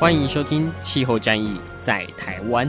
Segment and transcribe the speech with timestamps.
[0.00, 2.66] 欢迎收听《气候战役在台湾》。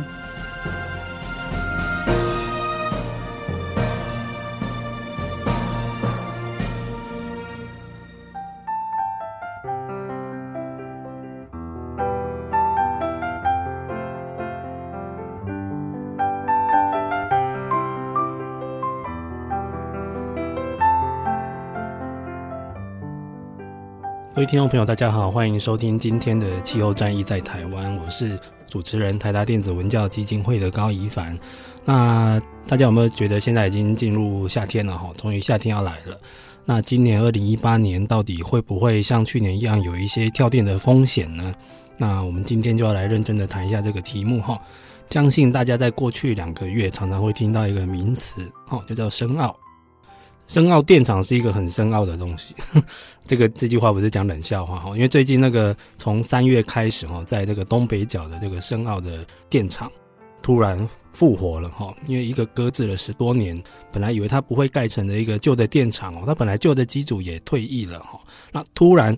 [24.52, 31.34] 听众朋友，大家好，欢迎收听今天的《气候战役在台湾》，我是主持人台达电子文教基金会的高宜凡。
[31.86, 34.98] 那大家有没有觉得现在已经进入夏天了？
[34.98, 36.18] 哈，终于夏天要来了。
[36.66, 41.56] 那今年二零一八年到底会不会像去年一样有一些跳电的风险呢？
[41.96, 44.60] 那我们今天就要来认真的谈一下这个题目哈。
[45.12, 49.58] 相信大家在过去两个月常常会听到一个名词，哈，就叫深奥。
[50.52, 52.54] 深奥电厂是一个很深奥的东西，
[53.26, 59.90] 这个这句话不是讲冷笑话哈，因为最近那个从三月开始哈，在那个东北角的这个深奥的电厂
[60.42, 63.64] 突然复活了哈，因为一个搁置了十多年，
[63.94, 68.20] 本来以为它不会盖成的一个旧的电厂哦，它本来旧的机组也退役了哈，
[68.52, 69.18] 那突然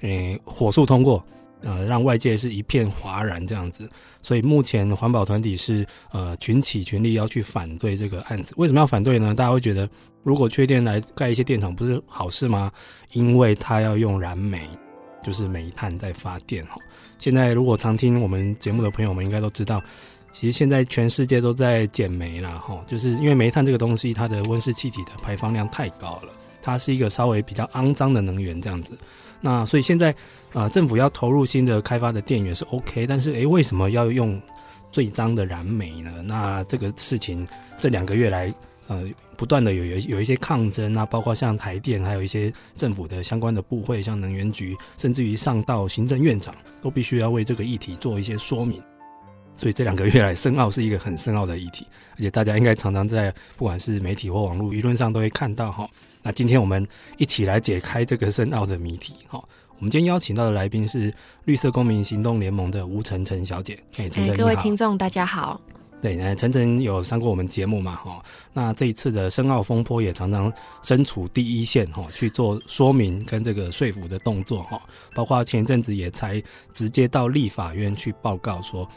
[0.00, 1.22] 诶火速通过。
[1.62, 3.90] 呃，让外界是一片哗然这样子，
[4.22, 8.54] 所以目前环保团体是呃群起群力要去反对这个案子。
[8.56, 9.34] 为什么要反对呢？
[9.34, 9.88] 大家会觉得，
[10.22, 12.72] 如果缺电来盖一些电厂，不是好事吗？
[13.12, 14.68] 因为它要用燃煤，
[15.22, 16.76] 就是煤炭在发电哈。
[17.18, 19.82] 现在如果常听我们节目的朋友们应该都知道，
[20.32, 26.32] 其实现在全世界都在减煤啦哈，就是因为煤炭这个东西，它的温室气体的排放量太高了，
[26.62, 28.96] 它是一个稍微比较肮脏的能源这样子。
[29.40, 30.14] 那所以现在，
[30.52, 34.40] 啊、政府要投入新的开发的电源是 OK，但是诶，为什么要用
[34.90, 36.10] 最脏的燃煤呢？
[36.24, 37.46] 那这个事情
[37.78, 38.52] 这两个月来，
[38.88, 39.04] 呃，
[39.36, 48.82] 不断的有有有一些抗争啊，包括像台电，还有一些政府的相关的部会，像能源局，甚至于上到行政院长，都必须要为这个议题做一些说明。
[49.60, 55.86] 所以这两个月来，深奥是一个很深奥的议题， 而且大家应该常常在不管是媒体或网络舆论上都会看到哈。
[56.22, 56.86] 那今天我们
[57.18, 59.16] 一起来解开这个深奥的谜题。
[59.28, 59.38] 哈，
[59.76, 61.12] 我们今天邀请到的来宾是
[61.44, 63.78] 绿色公民行动联盟的吴晨晨小姐。
[63.98, 65.60] 哎，澄澄，各位听众大家好。
[66.00, 67.94] 对，那晨晨有上过我们节目嘛？
[67.96, 70.50] 哈，那这一次的深奥风波也常常
[70.82, 74.80] 身处第一线哈，去做说明跟这个说服的动作哈。
[75.14, 76.42] 包括前一阵子也才
[76.72, 78.88] 直接到立法院去报告说，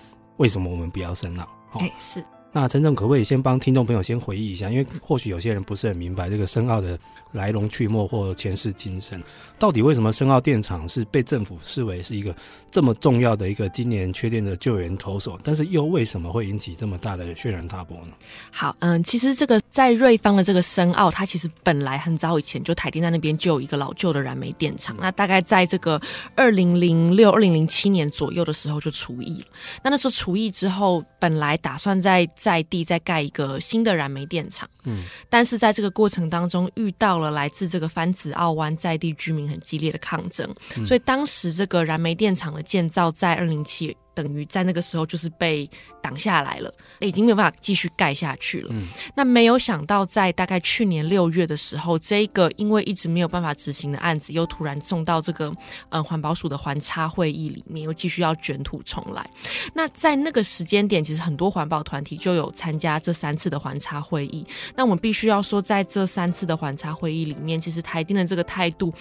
[0.43, 1.47] 为什么我们不要生老？
[1.79, 2.21] 哎，是。
[2.53, 4.69] 那陈总可不可以先帮听众朋友先回忆一下？
[4.69, 6.97] 因为或许有些人不是很明白这个深奥的
[7.31, 9.21] 来龙去脉或前世今生，
[9.57, 12.33] 到底为什么深奥电厂是被政府视为是一个
[12.71, 18.13] 这么重要的一个今年缺电的救援投手，但是又为什么会引起这么大的轩然大波呢？
[18.51, 25.99] 好，嗯，其实这个在瑞芳的这个深奥，它其实本来很早以前就台电在那边就有一个老旧的燃煤电厂，那大概在这个
[26.35, 29.47] 二零零六、二零零七年左右的时候就除役了。
[29.83, 40.53] 那那时候除役之后，本来打算在在地再盖一个新的燃煤电厂，嗯，但是在这个过程当中遇到了来自这个番子澳湾在地居民很激烈的抗争，
[40.85, 43.95] 所以当时这个燃煤电厂的建造在二零七。
[44.13, 45.69] 等于在那个时候就是被
[46.01, 48.69] 挡下来了，已经没有办法继续盖下去了。
[48.71, 55.51] 嗯，那没有想到，在大概去年六月的时候，这个因为一直没有办法执行的案子，又突然送到这个
[55.89, 59.27] 呃环保署的环差会议里面，又继续要卷土重来。
[59.73, 64.45] 那在那个时间点，其实很多环保团体就有参加这三次的环差会议。
[64.75, 68.93] 那我们必须要说，在这三次的环差会议里面，其实台电的这个态度。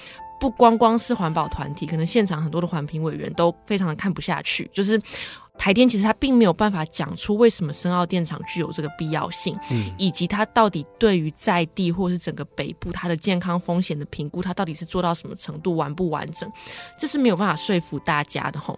[0.43, 4.69] 不光光是环保团体，可能现场很多的环评委员都非常的看不下去。
[4.73, 5.01] 就是
[5.57, 16.51] 台电其实他并没有办法讲出为什么深奥电厂具有这个必要性，嗯，以及它到底对于在地或是整个北部它的健康风险的评估，它到底是做到什么程度，完不完整，
[16.99, 18.77] 这是没有办法说服大家的吼。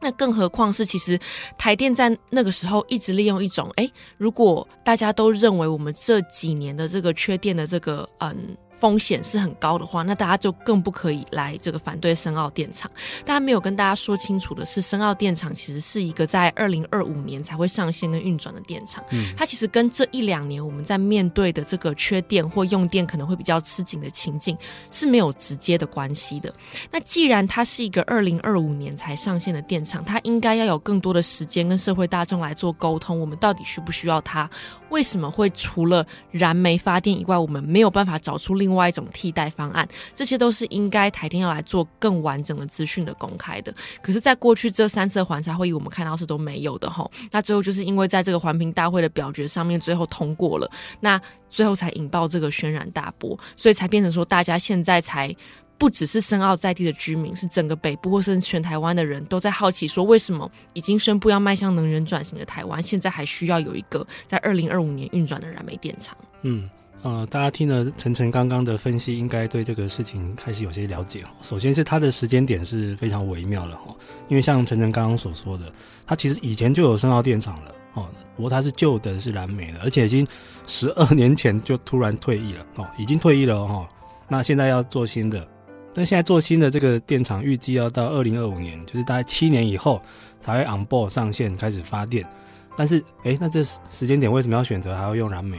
[0.00, 1.16] 那更何况是，其实
[1.56, 8.56] 台电在那个时候一直利用一种，哎，如果大家都认为我们这几年的这个缺电的这个嗯。
[8.78, 12.90] 风险是很高的话，那大家就更不可以来这个反对深澳电厂。
[13.24, 19.02] 大家没有跟大家说清楚的是，深澳电厂其实是一个在二零二五年才会上线跟运转的电厂。
[19.10, 24.56] 嗯，它其实跟这一两年我们在面对的这个缺电或用电可能会比较吃紧的情境
[24.90, 26.52] 是没有直接的关系的。
[26.90, 34.48] 那既然它是一个二零二五年才上线的电厂，它应该要有更多的时间跟社会大众来做沟通，我们到底需不需要它？
[34.90, 39.88] 为什么会除了燃煤发电以外，我们没有办法找出另另外一种替代方案？
[40.14, 43.74] 这些都是应该台电要来做更完整的资讯的公开的。
[44.02, 47.10] 可是，在过去这三次环查会议，我们看到是都没有的吼。
[47.30, 50.70] 那最后就是因为在这个环评大会的表决上面，最后通过了，
[51.00, 51.18] 那
[51.48, 55.34] 最后才引爆这个轩然大波，所以才变成说大家现在才。
[55.78, 66.18] 不只是深澳在地的居民，是整个北部或是全台湾的人都在好奇说，为什么已经宣布要迈向能源转型的台湾，现在还需要有一个在二零二五年运转的燃煤电厂？
[66.42, 66.68] 嗯，
[67.02, 71.24] 呃，大家听了晨晨刚刚的分析，应该对这个事情开始有些了解。
[71.42, 73.94] 首先是它的时间点是非常微妙的哈，
[74.28, 75.72] 因为像晨晨刚刚所说的，
[76.06, 80.26] 它其实以前就有深澳电厂了哦，不过它是旧的，是燃煤的，而且已经
[80.66, 83.88] 十二年前就突然退役了哦，已经退役了哈，
[84.28, 85.46] 那现在要做新的。
[85.94, 90.00] 那现在做新的这个电厂，预计要到二零二五年，就是大概七年以后
[90.40, 92.28] 才会 on board 上线开始发电。
[92.76, 95.58] 但是，哎，那这时间点为什么要选择还要用燃煤？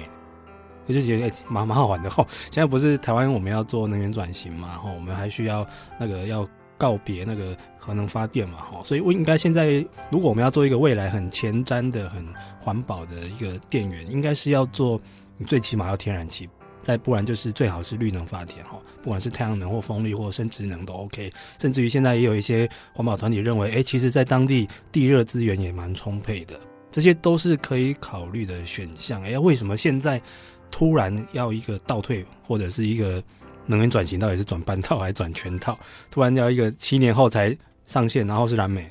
[0.89, 2.25] 我就觉得诶蛮蛮好玩的哈。
[2.51, 5.65] 现在不是台湾我们要做能源转型嘛，哈，我们还需要
[6.00, 6.45] 那个要
[6.80, 8.81] 告别那个核能发电嘛，哈。
[8.83, 12.25] 所以我应该现在，如果我们要做一个未来很前瞻的、很
[12.59, 15.00] 环保的一个电源，应该是要做，
[15.38, 16.50] 你最起码要天然气。
[16.81, 26.57] 再不然就是最好是绿能发电哈，不管是太阳能或风力或生质能都 OK，甚至于现在也有一些环保团体认为，哎，其实在当地地热资源也蛮充沛的，
[26.89, 29.21] 这些都是可以考虑的选项。
[29.21, 30.19] 哎，为什么现在
[30.71, 33.24] 突然要一个倒退，或者是一个
[33.66, 35.77] 能源转型，到底是转半套还是转全套？
[36.10, 37.56] 突然要一个七年后才
[37.86, 38.88] 上线，然后是燃煤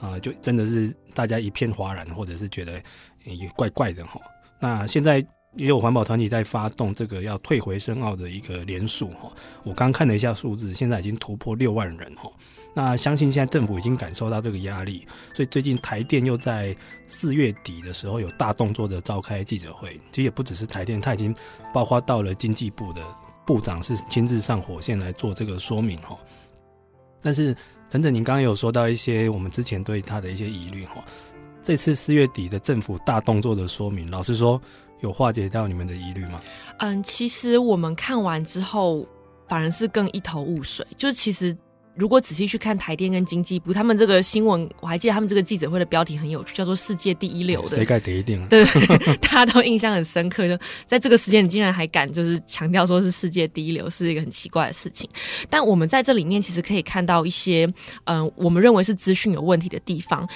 [0.00, 2.82] 啊，就真的是大家一片哗然，或者是觉得
[3.24, 4.20] 也怪怪的哈。
[4.60, 5.24] 那现在。
[5.56, 9.30] 也有环保团体在发动这个要退回深澳的一个联署哈，
[9.64, 12.30] 我刚看了一下数字，现在已经突破六万人哈。
[12.74, 16.74] 那相信现在政府已经感受到这个压力，所以最近台电又在
[17.06, 19.94] 四月底的时候有大动作的召开记者会。
[20.10, 21.34] 其实也不只是台电，它已经
[21.70, 23.02] 包括到了经济部的
[23.44, 26.16] 部长是亲自上火线来做这个说明哈。
[27.20, 27.54] 但是
[27.90, 31.04] 整整您刚刚有说到一些我们之前对它的一些疑虑哈，
[31.62, 34.58] 这次四月底的政府大动作的说明，老实说。
[35.02, 36.40] 有化解到你们的疑虑吗？
[36.78, 39.06] 嗯，其实我们看完之后，
[39.48, 40.86] 反而是更一头雾水。
[40.96, 41.56] 就是其实
[41.94, 47.68] 如果仔细去看台电跟经济部他们这个新闻，我还记得他们这个记者会的标题很有趣，叫做“世界第一流”的。
[47.68, 48.46] 谁盖第一定？
[48.48, 48.64] 对，
[49.20, 50.48] 大家都印象很深刻。
[50.48, 50.56] 就
[50.86, 55.08] 在这个时间，你竟然还敢就是强调说是世界第一流，是一个很奇怪的事情。
[55.50, 57.70] 但我们在这里面其实可以看到一些，
[58.04, 60.26] 嗯，我们认为是资讯有问题的地方。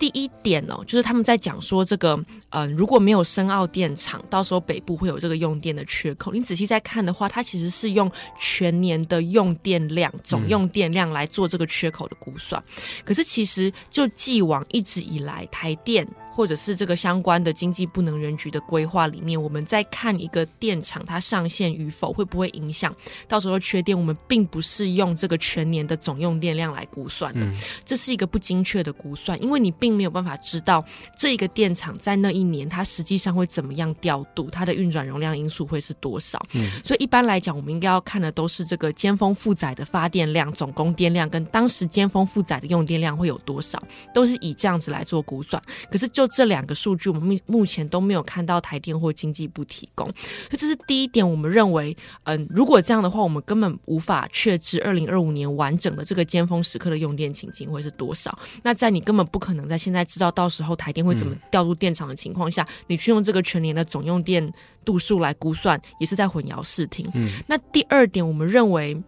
[0.00, 2.16] 第一点哦，就是他们在讲说这个，
[2.48, 6.32] 嗯、呃，如果没有深澳电厂，到时候北部会有这个用电的缺口。
[6.32, 12.60] 你仔细再看的话，它其实是用全年的用电量、总用电量来做这个缺口的估算。
[12.66, 16.08] 嗯、可是其实就既往一直以来，台电。
[16.32, 22.94] 或者是这个相关的经济不能源局的规划里面，我们在看一个电厂它上线与否会不会影响，
[23.28, 27.46] 到时候缺电，我们并不是用这个全年的总用电量来估算的，
[27.84, 30.84] 这是一个不精确的估算，因为你并没有办法知道
[31.16, 36.40] 这一个电厂在那一年它实际上会怎么样调度，它的运转容量因素会是多少。
[36.52, 43.82] 嗯，所以一般来讲，我们应该要看的都是这个尖峰负载的发电量、总供电量跟当时尖峰负载的用电量会有多少，
[44.14, 45.60] 都是以这样子来做估算。
[45.90, 51.28] 可是就这两个数据，我们目目前都没有看到台电或经济部提供，所以这是第一点。
[51.28, 58.36] 我们认为，嗯，如果这样的话，我们根本无法确知二零二五年完整的这个尖峰时刻的用电情景会是多少。
[58.62, 64.52] 那在你根本不可能在现在知道到时候台电会怎么调度电厂的情况下，嗯、你去用这个全年的总用电
[64.84, 67.08] 度数来估算，也是在混淆视听。
[67.14, 69.00] 嗯，那第二点，我们认为。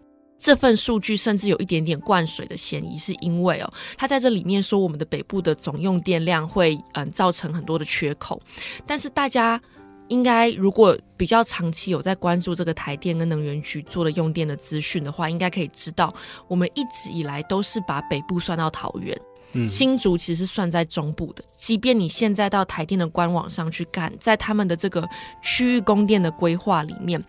[0.43, 8.41] 这份数据甚至有一点点灌水的嫌疑，是因为哦，他在这里面说我们的北部的总用电量会嗯造成很多的缺口，
[8.85, 9.57] 但是大家
[10.09, 16.13] 应该如果比较长期有在关注这个台电跟能源局做的用电的资讯的话，应该可以知道，
[16.49, 19.17] 我们一直以来都是把北部算到桃园，
[19.53, 25.07] 嗯，新竹其实是算在中部的，即便你现在到台电的官网上去看，在他们的这个
[25.41, 27.23] 区域供电的规划里面。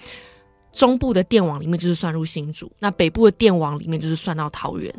[0.75, 4.93] 中部的电网里面就是算入新竹，那北部的电网里面就是算到桃园，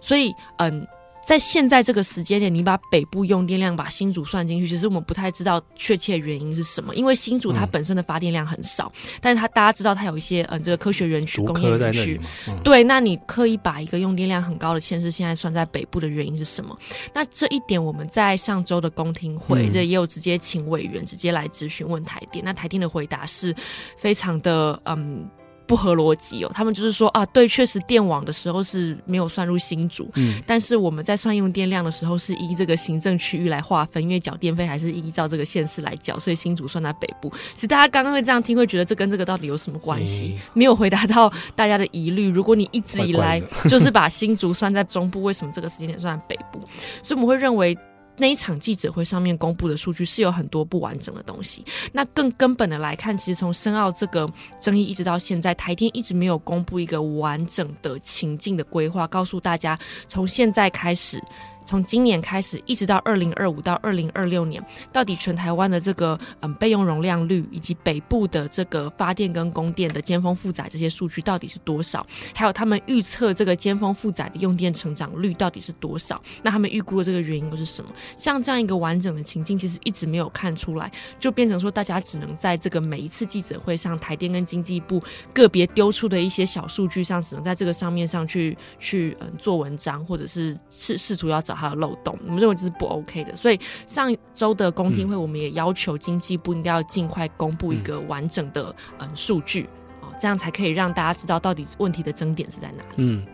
[0.00, 0.86] 所以嗯，
[1.26, 6.94] 在现在这个时间点，你把北部用电量把新竹算进去，其实我们不太知道确切原因是什么。
[6.94, 16.76] 因为新竹它本身的发电量很少，嗯、但是它大家知道它有一些嗯这个科学园区、工业园区，嗯、对，那你刻意把一个用电量很高的县市现在算在北部的原因是什么？
[17.14, 23.54] 那这一点我们在上周的公听会这、嗯、也有直接请委员直接来咨询问台电，那台电的回答是
[23.96, 25.28] 非常的嗯。
[25.66, 37.32] 不合逻辑哦，他们就是说啊，对，确实电网的时候是没有算入新竹，嗯，但是我们在算用电量的时候是依这个行政区域来划分，因为缴电费还是依照这个县市来缴，所以新竹算在北部。
[37.54, 40.34] 其实大家刚刚会这样听，会觉得这跟这个到底有什么关系？
[40.36, 42.28] 嗯、没有回答到大家的疑虑。
[42.28, 46.60] 如果你一直以来就是把新竹算在中部，为什么这个时间点算在北部？
[47.02, 47.76] 所以我们会认为。
[48.16, 51.64] 那一场记者会上面公布的数据是有很多不完整的东西。
[51.92, 59.78] 那更根本的来看，其实从申奥这个争议一直到现在，台电一直没有公布一个完整的情境的规划，告诉大家
[60.08, 61.22] 从现在开始。
[61.64, 72.04] 从今年开始，一直到二零二五到二零二六年，到底全台湾的这个嗯备用容量率，以及北部的这个发电跟供电的尖峰负载这些数据到底是多少？
[72.34, 76.20] 还有他们预测这个尖峰负载的用电成长率到底是多少？
[76.42, 77.90] 那他们预估的这个原因又是什么？
[78.16, 80.90] 像这样一个完整的情境，其实一直没有看出来，
[81.20, 85.00] 就变成说大家只能在这个每一次记者会上，台电跟经济部
[85.32, 91.52] 个别丢出的一些小数据上，只能在这个上面上去去嗯做文章，或者是试试图要找。
[91.62, 93.34] 它的漏洞，我们认为这是不 OK 的。
[93.36, 99.68] 所以上周的公听会，我们也要求经济部应该要尽快公布一个完整的嗯数据
[100.00, 102.94] 哦，这样才可以让大家知道到底问题的争点是在哪里。
[102.96, 103.24] 嗯，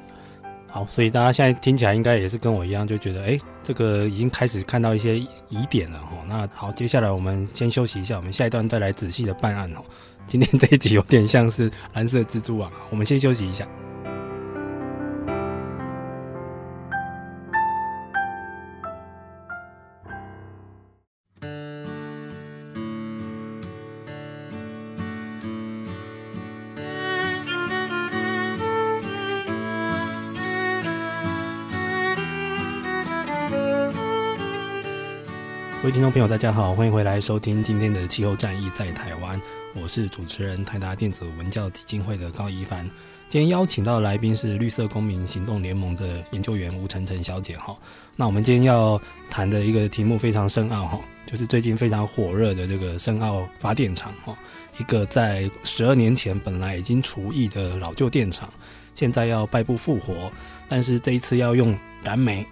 [0.68, 6.16] 好，所以大家现在听起来应该也是跟我一样，就觉得哎，这个已经开始看到一些疑点了哈。
[6.28, 9.80] 那好，接下来我们先休息一下，我们下一段再来仔细的办案哦。
[10.26, 13.66] 今天这一集有点像是蓝色蜘蛛网，我们先休息一下。
[35.88, 39.40] 位听众朋友，大家好，欢迎回来收听今天的气候战役在台湾。
[39.74, 42.86] 我是主持人台达电子文教基金会的高一帆。
[43.26, 47.74] 今天邀请到的来宾是绿色公民行动联盟的研究员吴晨晨小姐哈。
[48.16, 54.36] 那我们今天要谈的一个题目非常深奥哈，就是最近非常火热的这个深澳发电厂哈，
[54.76, 58.46] 一个在十二年前本来已经除役的老旧电厂，
[58.94, 60.30] 现在要败部复活，
[60.68, 62.46] 但是这一次要用燃煤，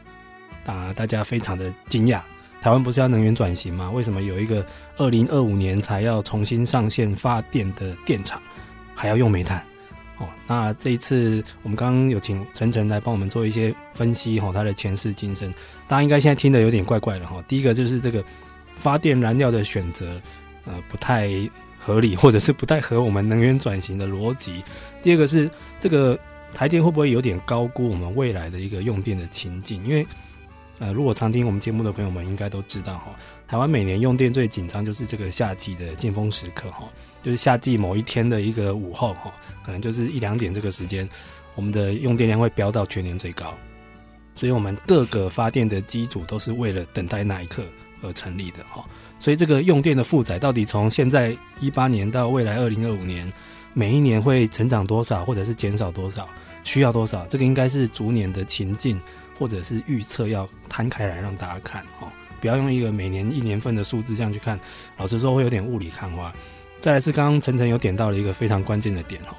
[0.64, 2.22] 啊，大家非常的惊讶。
[2.66, 3.88] 台湾不是要能源转型吗？
[3.92, 8.42] 为什么有一个二零二五年才要重新上线发电的电厂，
[8.92, 9.64] 还要用煤炭？
[10.18, 15.48] 哦，那这一次我们刚刚有请陈晨来帮我们做一些分析，哈，他的前世今生，
[15.86, 17.40] 大家应该现在听得有点怪怪的哈。
[17.46, 18.24] 第一个就是这个
[18.74, 20.20] 发电燃料的选择，
[20.64, 21.30] 呃，不太
[21.78, 24.60] 合理， 或者是不太合我们能源转型的逻辑。
[25.04, 26.18] 第二个是这个
[26.52, 29.86] 台电会不会有点高估我们未来的一个用电的情境？
[29.86, 30.04] 因为
[30.78, 33.06] 呃，如果常听我们节目的朋友们应该都知道哈，
[33.48, 36.84] 台湾每年用电最紧张就是这个夏季的尖峰时刻哈，
[37.22, 39.32] 就是夏季某一天的一个午后哈，
[39.64, 41.08] 可能就是一两点这个时间，
[41.54, 43.54] 我们的用电量会飙到全年最高，
[44.34, 47.64] 所以我们各个发电的机组都是为了等待那一刻
[48.02, 48.84] 而成立的哈，
[49.18, 53.32] 所以这个用电的负载到底从现在一八年到未来二零二五年，
[53.72, 56.28] 每一年会成长多少，或者是减少多少，
[56.64, 59.00] 需要多少，这个应该是逐年的情境。
[59.38, 62.08] 或者是预测要摊开来让大家看哦，
[62.40, 64.58] 不要用一个每年一年份的数字这样去看，
[64.96, 66.34] 老实说会有点雾里看花。
[66.78, 69.34] 再来是刚刚晨晨有点到了一个非常关键的点哦，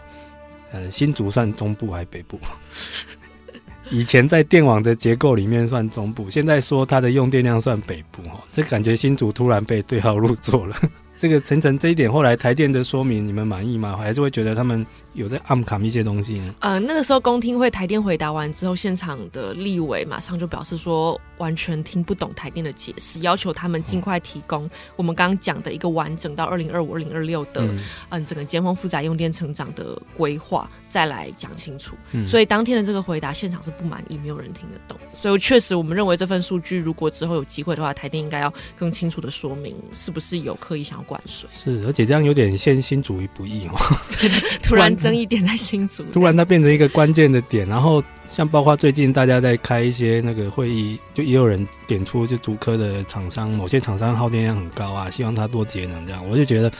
[0.71, 2.39] 呃，新竹算中部还是北部？
[3.89, 10.75] 以前在电网的结构里面算中部，现在说它的用电量算北部哦，这感觉新竹突然被对号入座了。
[11.17, 13.97] 这个晨晨这一点后来台电的说明你们满意吗？
[13.97, 16.53] 还是会觉得他们有在暗扛一些东西呢？
[16.59, 31.95] 呃，那个时候公听会台电回答完之后，现场的立委马上就表示说完全听不懂台电的解释，要求他们尽快提供我们刚刚讲的一个完整到二零二五、二零二六的嗯、呃、整个尖峰负载用电成长的规划，再来讲清楚。
[32.11, 34.95] 嗯、所以当天的这个回答现场是不满意，没有人听得懂。
[35.13, 41.06] 所以确实我们认为这份数据如果之后有机会的话，台电应该要更清楚的说明是不是有刻意想要。
[41.07, 43.75] 灌水是，而且这样有点陷新主于不义哦。
[44.19, 44.29] 对，
[44.61, 47.67] 突然争议点在新主，突然它变成一个关键的点。
[47.67, 56.21] 然后像包括最近大家在开一些那个会议，就也有人点出，就竹科的厂商，某些厂商耗电量很高啊，希望它多节能这样。
[56.29, 56.71] 我就觉得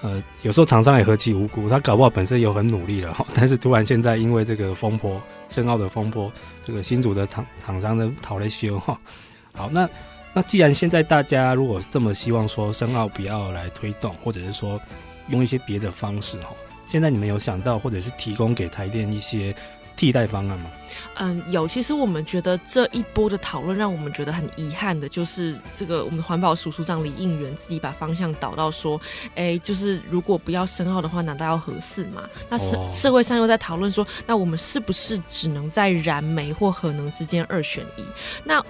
[0.00, 8.98] 呃，有时候厂商也何其无辜，他搞不好本身有很努力了哈， 但是突然现在因为这个风波，深奥的风波，这个新竹的厂厂商的讨论修哈。
[9.54, 9.88] 好，那
[10.34, 14.80] 那既然现在大家如果这么希望说深奥不要来推动，或者是说
[15.28, 16.50] 用一些别的方式哈，
[16.86, 19.54] 现在你们有想到或者是提供给台电一些
[19.94, 20.70] 替代方案吗？
[21.16, 21.68] 嗯，有。
[21.68, 28.98] 其实我们觉得这一波的讨论让我们觉得很遗憾的，就是这个我们的环保署署长李应元自己把方向导到说，
[29.34, 32.22] 哎，就是如果不要深奥的话，难道要核四吗？
[32.48, 38.04] 那社社会上又在讨论说，那我们是不是只能在燃煤或核能之间二选一？
[38.42, 38.64] 那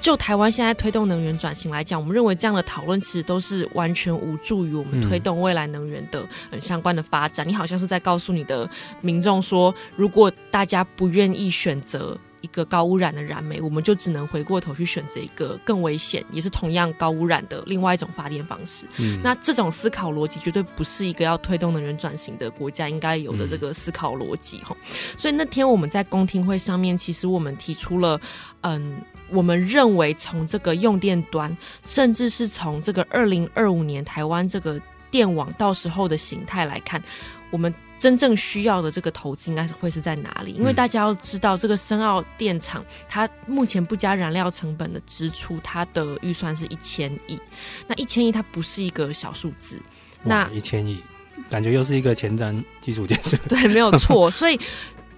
[0.00, 7.46] 就台湾现在推动能源转型来讲，我们认为这样的讨论其实都是完全无助于我们推动未来能源的很相关的发展。
[7.46, 8.68] 你好像是在告诉你的
[9.00, 18.86] 民众说，如果大家不愿意选择一个高污染的燃煤，我们就只能回过头去选择一个更危险，也是同样高污染的另外一种发电方式。
[18.98, 24.76] 嗯、那这种思考逻辑绝对不是一个要推动能源转型的国家应该有的这个思考逻辑哈。
[24.80, 24.86] 嗯、
[25.18, 28.20] 所以那天我们在公听会上面，其实我们提出了，
[28.60, 28.98] 嗯。
[29.28, 37.02] 我们认为，从这个用电端，甚至是从这个二零二五年台湾这个电网到时候的形态来看，
[37.50, 40.52] 我们真正需要的这个投资应该是会是在哪里？
[40.52, 47.38] 因为大家要知道，这个深澳电厂它目前不加燃料成本的支出，它的预算是一千亿。
[47.86, 49.80] 那一千亿它不是一个小数字。
[50.22, 50.98] 那一千亿，
[51.48, 53.36] 感觉又是一个前瞻基础建设。
[53.48, 54.28] 对，没有错。
[54.32, 54.58] 所以。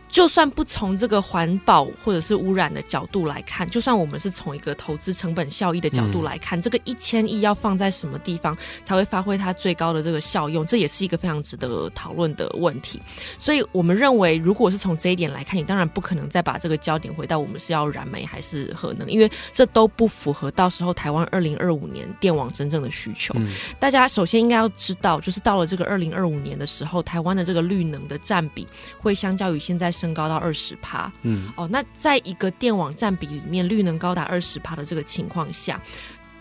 [0.08, 13.00] 就算不从这个环保或者是污染的角度来看，就算我们是从一个投资成本效益的角度来看，嗯、这个一千亿要放在什么地方才会发挥它最高的这个效用，这也是一个非常值得讨论的问题。
[13.38, 23.34] 所以我们认为，如果是从这一点来看，你当然不可能再把这个焦点回到我们是要燃煤还是核能，因为这都不符合到时候台湾二零二五年电网真正的需求。
[23.36, 28.66] 嗯、大家首先应该要知道，就是到了这个二零二五年的时候，台湾的这个绿能的占比
[28.98, 29.92] 会相较于现在。
[29.98, 35.80] 升高到二十趴，嗯，哦，那在一个电网占比里面，绿能高达二十趴的这个情况下，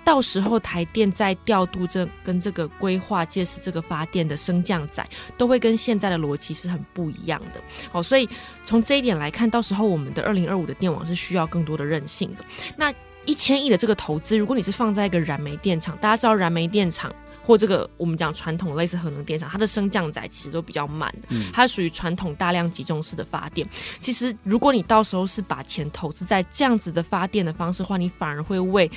[0.06, 7.62] 到时候台电在调度这跟这个规划，届时这个发电的升降载，都会跟现在的逻辑是很不一样的。
[7.92, 8.30] 哦，所以
[8.64, 12.46] 从这一点来看，到时候我们的二零二五的电网是需要更多的韧性的。
[12.78, 12.94] 那
[13.28, 17.14] 一千亿的这个投资，如果你是放在一个燃煤电厂，大家知道燃煤电厂。
[17.44, 23.66] 或这个我们讲传统类似核能电厂，它的升降载其实都比较慢的，它属于传统大量集中式的发电。
[24.02, 28.92] 其实如果你到时候是把钱投资在这样子的发电的方式的话，你反而会为。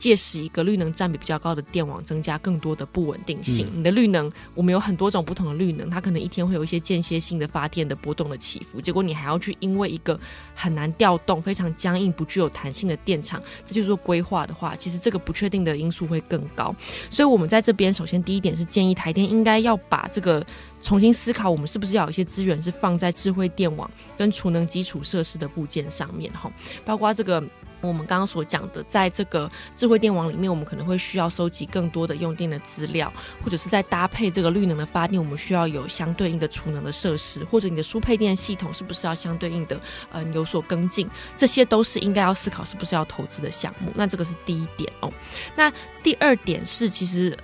[0.00, 3.66] 届时一个绿能占比比较高的电网，增加更多的不稳定性。
[3.66, 8.80] 嗯、你的绿能，我们有很多种不同的绿能，它可能一天会有一些间歇性的发电的波动的起伏。
[8.80, 10.18] 结果你还要去因为一个
[10.54, 16.74] 很难调动、非常僵硬、不具有弹性的电厂，这就做规划的话，其实这个不确定的因素会更高。
[17.10, 20.42] 所以，我们在这边首先第一点是建议台电应该要把这个
[20.80, 26.50] 重新思考，我们是不是要有一些资源是放在智慧电网跟储能基础设施的部件上面，哈，
[26.86, 27.44] 包括这个。
[27.88, 33.12] 我们刚刚所讲的，在这个智慧电网里面，我们可能会需要收集更多的用电的资料，
[33.42, 39.80] 或者是在搭配这个绿能的发电，我们需要有相对应的储能的设施，或者你的输配电系统是不是要相对应的
[40.12, 43.90] 嗯有所跟进，这些都是应该要思考是不是要投资的项目。
[43.94, 45.12] 那这个是第一点哦。
[45.56, 47.36] 那第二点是其实。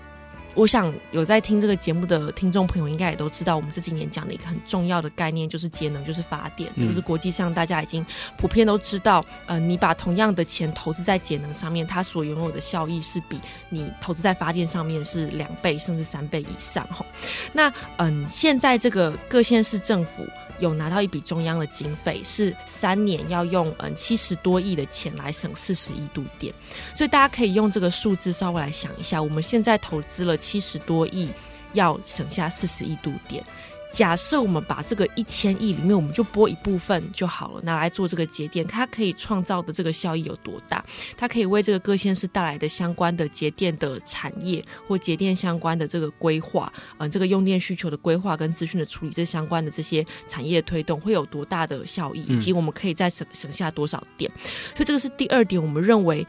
[0.56, 6.72] 我想有在听这个节目的听众朋友，应该也都知道，我们这几年讲的一个很重要的概念就是节能，就是发电。
[6.78, 8.04] 这个是国际上大家已经
[8.38, 9.22] 普遍都知道。
[9.44, 13.38] 呃，你把同样的钱投资在节能上面，它所拥有的效益是比
[13.68, 16.86] 你投资在发电上面是两倍甚至三倍以上。
[16.86, 17.04] 哈，
[17.52, 20.26] 那嗯，现在这个各县市政府。
[20.58, 26.52] 有拿到一笔中央的经费，是三年要用嗯七十多亿的钱来省四十亿度电，
[26.94, 31.28] 所以大家可以用这个数字稍微来想一下，我们现在投资了七十多亿，
[31.72, 33.44] 要省下四十亿度电。
[33.90, 40.84] 假设我们把这个一千亿里面，我们就拨一部分就好了，拿来做这个节电，它可以创造的这个效益有多大？
[41.16, 54.30] 它可以为这个各县市带来的相关的节电的产业或节电相关的这个规划，嗯，这个用电需求的规划跟资讯的处理，这相关的这些产业推动会有多大的效益，以及我们可以再省省下多少电？
[54.74, 56.26] 所以这个是第二点，我们认为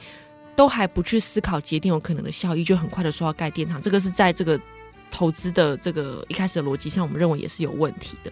[0.55, 4.57] 都还不去思考节电有可能的效益，就很快的说要盖电厂，这个是在这个。
[5.09, 8.31] 投资的这个一开始的逻辑上，我们认为也是有问题的。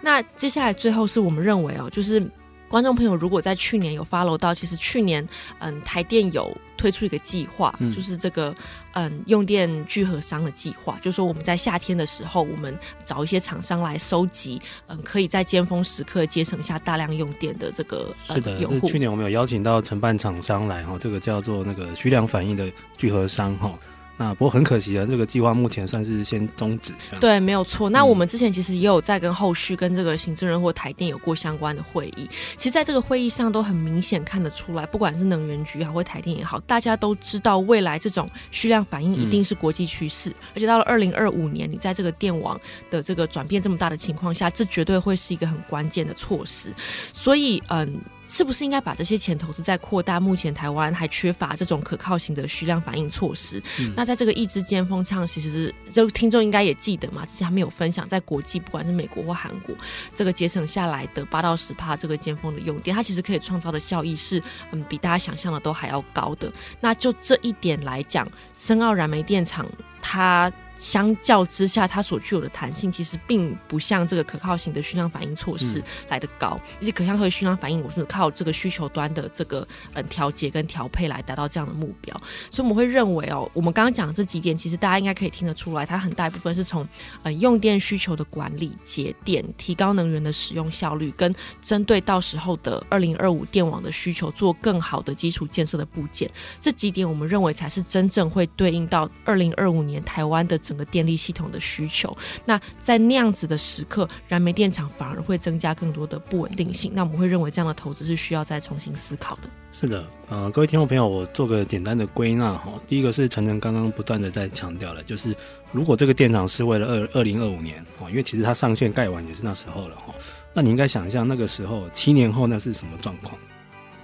[0.00, 2.24] 那接下来最后是我们认为哦，就是
[2.68, 5.26] 观众朋友如果在去年有 follow 到，其实去年
[5.60, 8.52] 嗯台电有推出一个计划，嗯、就是这个
[8.94, 23.72] 嗯用电聚合商的计划，就是说我们在夏天的时候，我们找一些厂商来收集，嗯可以在尖峰时刻节省下大量用电的这个、嗯、是的，这去年我们有邀请到承办厂商来哈，这个叫做那个徐良反应的聚合商哈。
[24.16, 26.92] 那不过很可惜啊，这个计划目前算是先终止。
[27.20, 27.90] 对，没有错。
[27.90, 32.28] 那我们之前其实也有在跟后续跟这个行政人或台电有过相关的会议。
[32.56, 46.72] 其实，在这个会议上都很明显看得出来，不管是能源局也好，或台电也好，大家都知道未来这种需量反应一定是国际趋势，嗯、而且到了二零二五年，你在这个电网的这个转变这么大的情况下，这绝对会是一个很关键的措施。
[47.12, 48.00] 所以，嗯。
[48.26, 53.62] 是不是应该把这些钱投资在扩大目前台湾还缺乏这种可靠型的需量反应措施？
[53.78, 59.74] 嗯、那在这个一支尖峰唱，其实是就听众应该也记得嘛，之前还没有分享，在国际不管是美国或韩国，
[60.14, 66.52] 这个节省下来的八到十帕这个尖峰的用电，它其实可以创造的效益是嗯比大家想象的都还要高的。
[66.80, 69.66] 那就这一点来讲，深澳燃煤电厂
[70.00, 70.52] 它。
[70.84, 82.14] 相较之下，它所具有的弹性其实并不像这个可靠型的需量反应措施来得高，嗯、而且可靠和需量反应，我是靠这个需求端的这个嗯调节跟调配来达到这样的目标。
[82.50, 86.86] 所以我们会认为哦，我们刚刚讲的这几点，其实大家应该可以听得出来，它很大一部分是从
[87.22, 100.58] 嗯用电需求的管理、节电、提高能源的使用效率，跟针对到时候的二零二五电网的需求做更好的基础建设的部件，这几点我们认为才是真正会对应到二零二五年台湾的。
[100.64, 106.90] 整个电力系统的需求，那在那样子的时刻，燃煤电厂反而会增加更多的不稳定性。
[106.94, 109.48] 那我们会认为这样的投资是需要再重新思考的。
[109.72, 112.72] 是的，呃，各位听众朋友，我做个简单的归纳哈。
[112.86, 115.34] 第一个是承承刚刚不断的在强调了，就是
[115.72, 120.14] 如果这个电厂是为了二二零二五年哦，因为其实它上线盖完也是那时候了哈。
[120.52, 123.38] 那你应该想象那个时候七年后那是什么状况？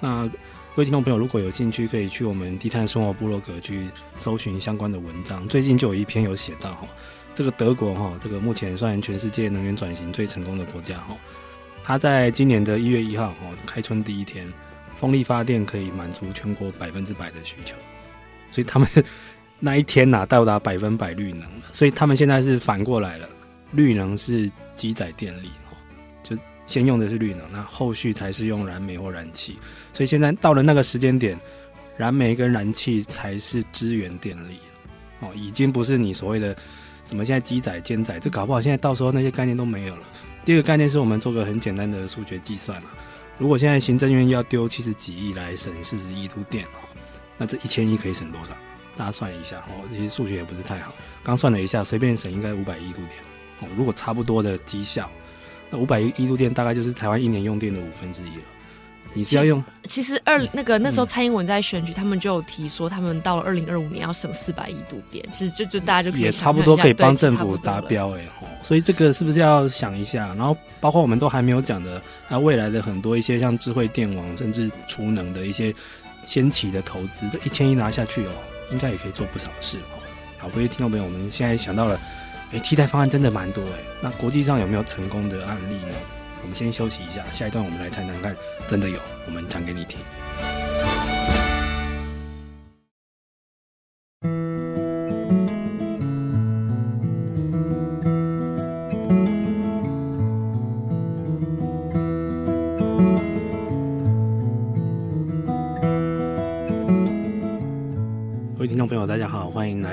[0.00, 0.28] 那。
[0.72, 5.46] 各位听众朋友，如果有兴趣，可以去我们低碳生活部落格去搜寻相关的文章。
[5.48, 6.86] 最近就有一篇有写到哈，
[7.34, 11.16] 这个德国哈，这个目前算全世界能源转型最成功的国家哈，
[11.82, 14.46] 它在今年的一月一号哈，开春第一天，
[14.94, 17.74] 风力发电可以满足全国百分之百的需求，
[18.52, 18.88] 所以他们
[19.58, 21.66] 那一天呐到达百分百绿能了。
[21.72, 23.28] 所以他们现在是反过来了，
[23.72, 25.50] 绿能是机载电力，
[26.70, 29.56] 先用的是绿能，那后续才是用燃煤或燃气。
[29.92, 31.36] 所以现在到了那个时间点，
[31.96, 34.60] 燃煤跟燃气才是支援电力，
[35.18, 36.54] 哦，已经不是你所谓的
[37.04, 40.02] 什么现在机载、肩载，这搞不好现在到时候那些概念都没有了。
[40.44, 42.94] 第二个概念是我们做个很简单的数学计算啊，
[43.36, 46.86] 如果现在行政院要丢七十几亿来省四十亿度电哦，
[47.36, 48.56] 那这一千亿可以省多少？
[48.96, 53.12] 大家算一下哦，这些数学也不是太好，刚算了一下，随便省应该五百亿度电
[53.60, 53.68] 哦。
[53.76, 55.10] 如果差不多的绩效，
[55.72, 58.42] 五百亿度电大概就是台湾一年用电的五分之一了。
[59.12, 59.62] 你是要用？
[59.82, 65.24] 其实二那个那时候蔡英文在选举，嗯、他们就有提说，他们到了二零二五年要省四百亿度电。
[65.32, 68.46] 其实就就大家就可以也差不多可以帮政府达标哎吼。
[68.62, 70.28] 所以这个是不是要想一下？
[70.36, 75.74] 然后包括我们都还没有讲的，那未来的很多一些像智慧电网，甚至储能的一些
[76.22, 78.30] 先期的投资，这一千亿拿下去哦，
[78.70, 79.98] 应该也可以做不少事哦。
[80.38, 81.98] 好，各位听众朋友，我们现在想到了，
[82.52, 83.78] 哎，替代方案真的蛮多哎。
[84.00, 85.94] 那国际上有没有成功的案例呢？
[86.42, 88.34] 我们先休息一下，下一段我们来谈谈看，
[88.66, 89.98] 真的有，我们讲给你听。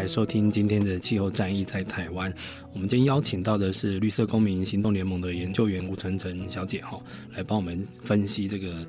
[0.07, 2.33] 收听今天的气候战役在台湾，
[2.73, 6.97] 我们今天邀请到的是绿色公民行动联盟的研究员吴晨晨小姐哈，
[7.33, 8.85] 来帮我们分析这个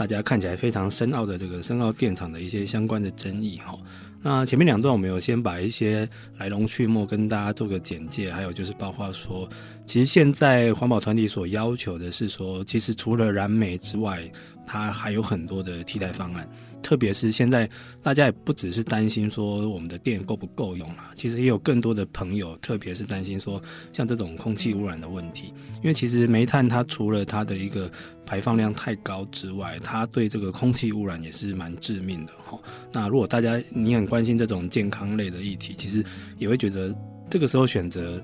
[0.00, 3.78] 大家看起来非常深奥的这个深奥电厂的一些相关的争议哈。
[4.22, 6.08] 那前面两段我们有先把一些
[6.38, 9.46] 来龙去脉跟大家做个简介，还有就是包括说，
[9.84, 14.22] 其实现在环保团体所要求的是说，其实除了燃煤之外，
[14.66, 16.48] 它还有很多的替代方案。
[16.82, 17.68] 特别是现在，
[18.02, 23.60] 大家也不只是担心说我们的电够不够用啦，其实也有更多的朋友，特别是担心说
[23.92, 25.52] 像这种空气污染的问题。
[25.76, 27.90] 因为其实煤炭它除了它的一个
[28.30, 32.56] 排放量太高之外，它对这个空气污染也是蛮致命的哈。
[32.92, 36.00] 那如果大家你很关心这种健康类的议题，其实
[36.38, 36.94] 也会觉得
[37.28, 38.22] 这个时候选择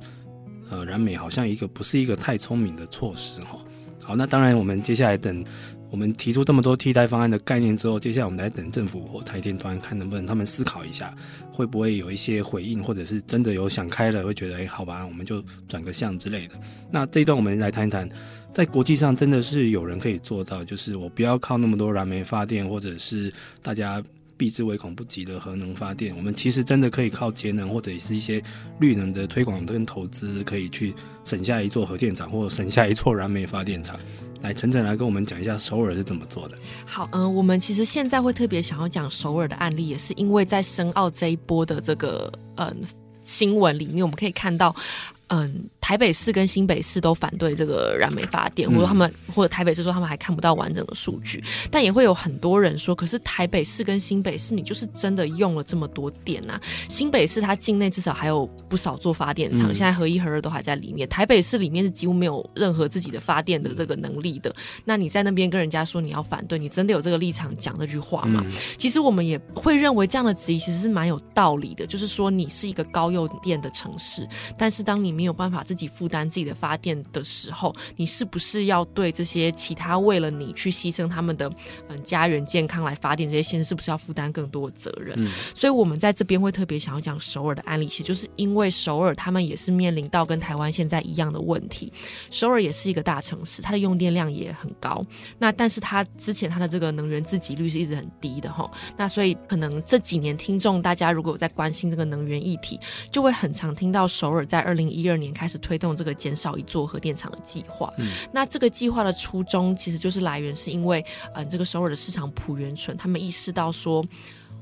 [0.70, 3.58] 呃燃煤好像一个不是一个太聪明的措施哈。
[4.00, 5.44] 好，那当然我们接下来等。
[5.96, 11.10] 我们提出这么多替代方案的概念之后，接下来我们来等政府或台电端看能不能他们思考一下，
[11.50, 16.54] 会不会有一些回应，或者是真的有想开了，会觉得哎，好吧，我们就转个向之类的。
[16.90, 18.06] 那这一段我们来谈一谈，
[18.52, 23.32] 在国际上真的是有人可以做到，就是我不要靠那么多燃煤发电，或者是
[23.62, 24.04] 大家
[24.36, 26.16] 避之唯恐不及的核能发电。
[26.16, 28.42] 我们其实真的可以靠节能或者是一些
[28.78, 30.94] 绿能的推广跟投资，可以去
[31.24, 33.98] 省下一座核电厂或者省下一座燃煤发电厂。
[34.42, 36.58] 来，澄澄来跟我们讲一下首尔是怎么做的。
[36.84, 42.76] 好，嗯、我们其实现在会特别想要讲首尔的案例，也是因为在申奥这一波的这个嗯、
[43.22, 44.74] 新闻里面，我们可以看到。
[45.28, 56.60] 嗯，台北市跟新北市都反对这个燃煤发电，或者他们或者台北市说他们还看不到完整的数据，但也会有很多人说，可是台北市跟新北市，你就是真的用了这么多电啊？
[56.88, 64.54] 新北市它境内至少还有不少座发电厂，现在合一合二都还在里面，台北市里面是几乎没有任何自己的发电的这个能力的。
[64.84, 68.46] 那你在那边跟人家说你要反对，你真的有这个立场讲这句话吗？
[68.78, 74.24] 其实我们也会认为这样的质疑其实是蛮有道理的，就是说你是一个高用电的城市，
[74.56, 81.50] 但是当你没有办法自己负担自己的发电的时候，你是不是要对这些其他为了你去牺牲他们的
[81.88, 85.14] 嗯家园健康来发电这些先生，是不是要负担更多的责任？
[85.18, 91.90] 嗯，所以我们在这边会特别想要讲首尔的案例，其实就是因为首尔他们也是面临到跟台湾现在一样的问题。
[92.30, 95.04] 首尔也是一个大城市，它的用电量也很高，
[95.38, 98.70] 那但是它之前它的这个能源自给率是一直很低的哈。
[98.96, 102.78] 那所以可能这几年听众大家如果有在关心这个能源议题，
[103.10, 107.92] 就会很常听到首尔在二零一二年开开始推动这个减少一座核电厂的计划。
[107.98, 114.04] 嗯，那这个计划的初衷其实就是来源是因为，嗯、呃，这个首尔的市场朴元淳他们意识到说，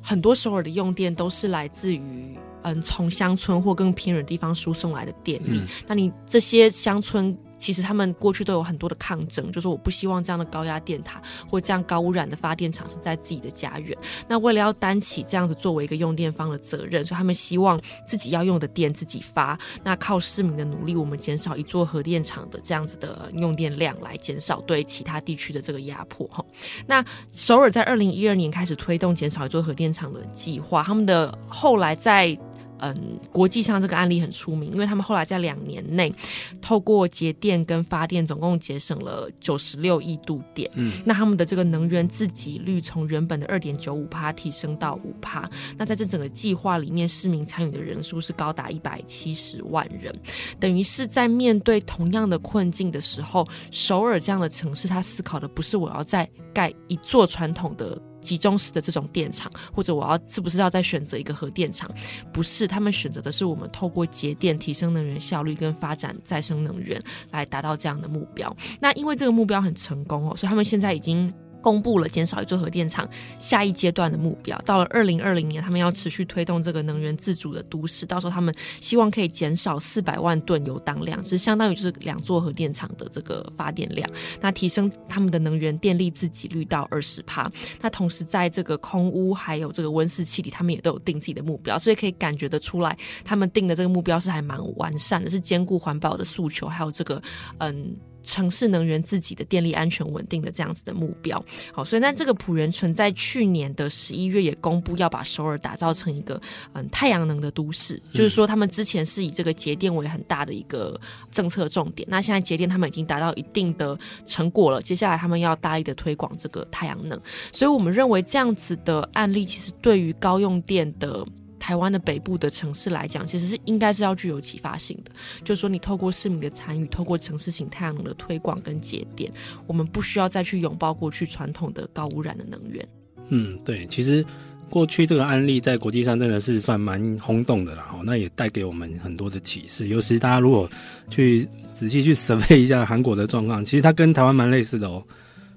[0.03, 5.59] 很多首尔的用电都是来自于，嗯，从乡村或更偏远的地方输送来的电力。
[5.59, 7.35] 嗯、那你这些乡村。
[7.59, 13.97] 其实他们过去都有很多的抗争，就是我不希望这样的高压电塔或这样高污染的发电厂是在自己的家园。
[14.29, 19.59] 那为了要担起这样子作为一个用电方的责任，所以他们希望自己要用的电自己发。
[19.83, 26.27] 那靠市民的努力，我们减少一座核电厂的这样子的用电量，来减少对其他地区的这个压迫。
[26.29, 26.45] 哈，
[26.87, 32.39] 那首尔在二零一二年开始推动减少一座核电厂的计划，他们的后来在。
[32.85, 36.13] 嗯，国际上这个案例很出名，因为他们后来在两年内，
[36.61, 40.71] 透过节电跟发电，总共节省了九十六亿度电。
[40.75, 45.49] 嗯，那他们的这个能源自给率从原本的二点九五帕提升到五帕。
[45.79, 50.15] 那在这整个计划里面，市民参与的人数是高达一百七十万人，
[50.61, 57.99] 等于是在面对同样的困境的时候，首尔这样的城市，他思考的不是我要再盖一座传统的。
[58.25, 61.89] 集中式的这种电厂，或者我要是不是要再选择一个核电厂？
[62.33, 68.53] 不是，他们选择的是我们透过节电提升能源效率跟发展再生能源来达到这样的目标。
[68.81, 71.33] 那因为这个目标很成功哦，所以他们现在已经。
[71.65, 78.05] 公布了减少一座核电厂下一阶段的目标，到了二零二零年，他们要持续推动这个能源自主的都市。
[78.05, 84.07] 到时候他们希望可以减少四百万吨油当量，其实相当于就是两座核电厂的这个发电量。
[84.43, 87.51] 那提升他们的能源电力自给率到二十帕。
[87.81, 97.23] 那同时在这个空污还有这个温室气体，他们也都有定自己的目标，所以可以感觉得出来，他们定的这个目标是还蛮完善的，是兼顾环保的诉求，还有这个
[97.57, 97.97] 嗯。
[98.25, 106.41] 城市能源自己的电力安全稳定的这样子的目标，好，所以那这个朴元淳在去年的十一月也公布要把首尔打造成一个
[106.73, 117.21] 嗯太阳能的都市，嗯，就是说他们之前是以这个节电为很大的一个政策重点，那现在节电他们已经达到一定的成果了，接下来他们要大力的推广这个太阳能，
[117.53, 121.25] 所以我们认为这样子的案例其实对于高用电的。
[121.65, 125.11] 台湾的北部的城市来讲，其实是应该是要具有启发性的。
[125.43, 129.33] 就是说，你透过市民的参与，透过城市型太阳能的推广跟节点，
[129.67, 132.87] 我们不需要再去拥抱过去传统的高污染的能源。
[133.29, 134.23] 嗯，对，其实
[134.69, 137.85] 过去这个案例在国际上真的是算蛮轰动的啦。
[137.85, 139.89] 哈，那也带给我们很多的启示。
[139.89, 140.69] 尤其大家如果
[141.09, 145.03] 去仔细去识别一下韩国的状况，其实它跟台湾蛮类似的哦。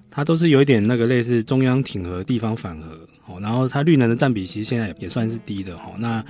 [0.09, 2.97] 它都是有一点那个类似中央挺和，地方反核。
[3.27, 5.93] 哦，然后它绿能的占比其实现在也算是低的哈。
[5.99, 6.23] 那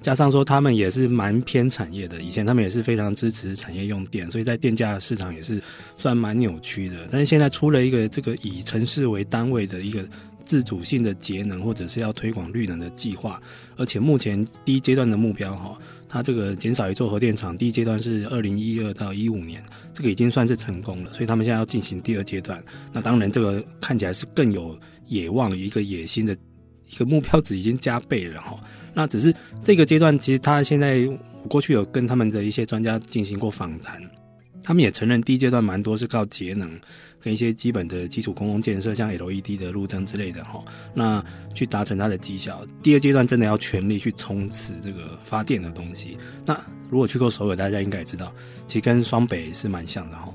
[0.00, 5.60] 加上说他们也是蛮偏产业的，以前他们也是非常支持产业用电，所以在电价市场也是
[5.96, 7.08] 算蛮扭曲的。
[7.10, 10.06] 但是现在出了一个这个以城市为单位的一个
[10.46, 13.38] 自主性的节能或者是要推广绿能的计划，
[13.76, 15.78] 而且目前第一阶段的目标哈，
[16.08, 21.12] 它这个减少一座核电厂，第一阶段是二零一二到一五年，这个已经算是成功了。
[21.12, 24.74] 所以他们现在要进行第二阶段，那当然这个看起来是更有。
[25.08, 26.36] 野望一个野心的
[26.90, 28.60] 一个目标值已经加倍了哈，
[28.92, 29.32] 那只是
[29.62, 31.08] 这个阶段，其实他现在
[31.48, 34.02] 过去有跟他们的一些专家进行过访谈，
[34.64, 36.68] 他们也承认第一阶段蛮多是靠节能
[37.20, 41.24] 跟一些基本的基础公共建设，像 LED 的路灯之类的哈，那
[41.54, 42.66] 去达成它的绩效。
[42.82, 46.16] 第二阶段真的要全力去冲刺这个发电的东西。
[46.44, 46.58] 那
[46.90, 48.32] 如果去过首尔，大家应该也知道，
[48.66, 50.32] 其实跟双北是蛮像的哈。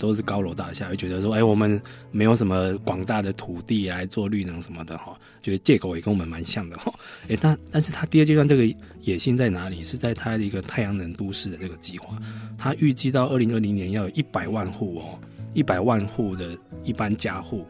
[0.00, 6.92] 都是高楼大厦，会觉得说，哎，我们没有什么广大的土地来做绿能什么的哈，觉得借口也跟我们蛮像的哈。
[7.28, 8.66] 哎，但但是他第二阶段这个
[9.00, 9.84] 野心在哪里？
[9.84, 12.18] 是在他的一个太阳能都市的这个计划，
[12.58, 15.20] 他预计到二零二零年要有一百万户哦，
[15.56, 17.64] 一百万户的一般家户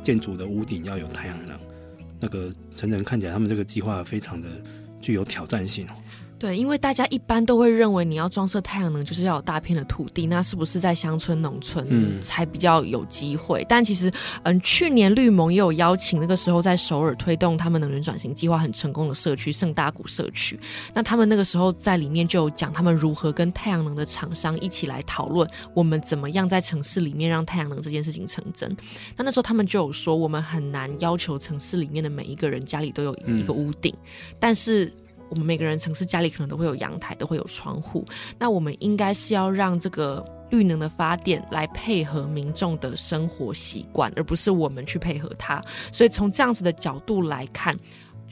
[0.00, 1.58] 建筑的屋顶要有太阳能。
[2.20, 4.48] 那个陈晨看起来他们这个计划非常的
[5.00, 5.94] 具有挑战性哦。
[6.42, 13.62] 对，因为大家一般都会认为你要装设太阳能，就是要有大片的土地，那是不是在乡村、农村才比较有机会？
[13.62, 20.58] 嗯、但其实，嗯，去年绿盟也有邀请那个时候在首尔推动他们能源转型计划很成功的社区圣大谷社区，
[20.92, 28.76] 那他们那个时候在里面就有讲他们如何跟太阳能的厂商一起来讨论，我们怎么样在城市里面让太阳能这件事情成真。
[29.16, 34.92] 那那时候他们就有说，我们很难要求城市里面的每一个人家里都有一个屋顶，嗯、但是。
[35.32, 38.04] 我们每个人城市家里可能都会有阳台，都会有窗户。
[38.38, 45.64] 那我们应该是要让这个绿能的发电来配合民众的生活习惯，而不是我们去配合它。
[45.90, 47.74] 所以从这样子的角度来看，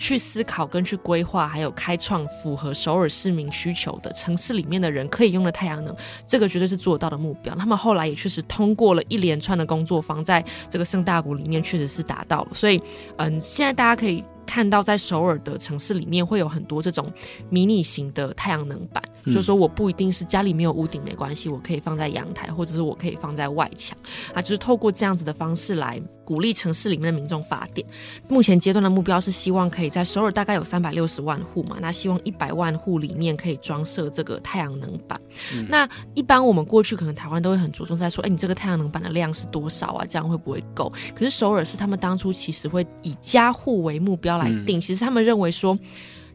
[0.00, 5.94] 去思考跟去规划，还有开创符合首尔市民需求的城市里面的人可以用的太阳能，
[6.26, 7.54] 这个绝对是做到的目标。
[7.54, 12.48] 他们后来也确实通过了一连串的工作坊，在这个圣大谷里面确实是达到了。
[12.54, 12.82] 所以，
[13.18, 14.24] 嗯，现在大家可以。
[14.46, 17.08] 看到在首尔的城市里面会有很多这种
[17.50, 23.96] 迷你型的太阳能板，嗯、就是说我不一定是家里没有屋顶没关系，我可以放在阳台，或者是我可以放在外墙
[24.35, 27.87] 啊，就是透过这样子的方式来鼓励城市里面的民众发电。
[28.28, 35.20] 目前阶段的目标是希望可以在首尔大概有三百六十万户嘛，那希望一百万户里面可以装设这个太阳能板。
[35.54, 40.06] 嗯、那一般我们过去可能台湾都会很着重在说，哎，你这个太阳能板的量是多少啊？
[40.09, 40.90] 这样会不会够？
[41.14, 44.30] 可是首尔是他们当初其实会以家户为目标。
[44.30, 45.76] 来定，其实他们认为说，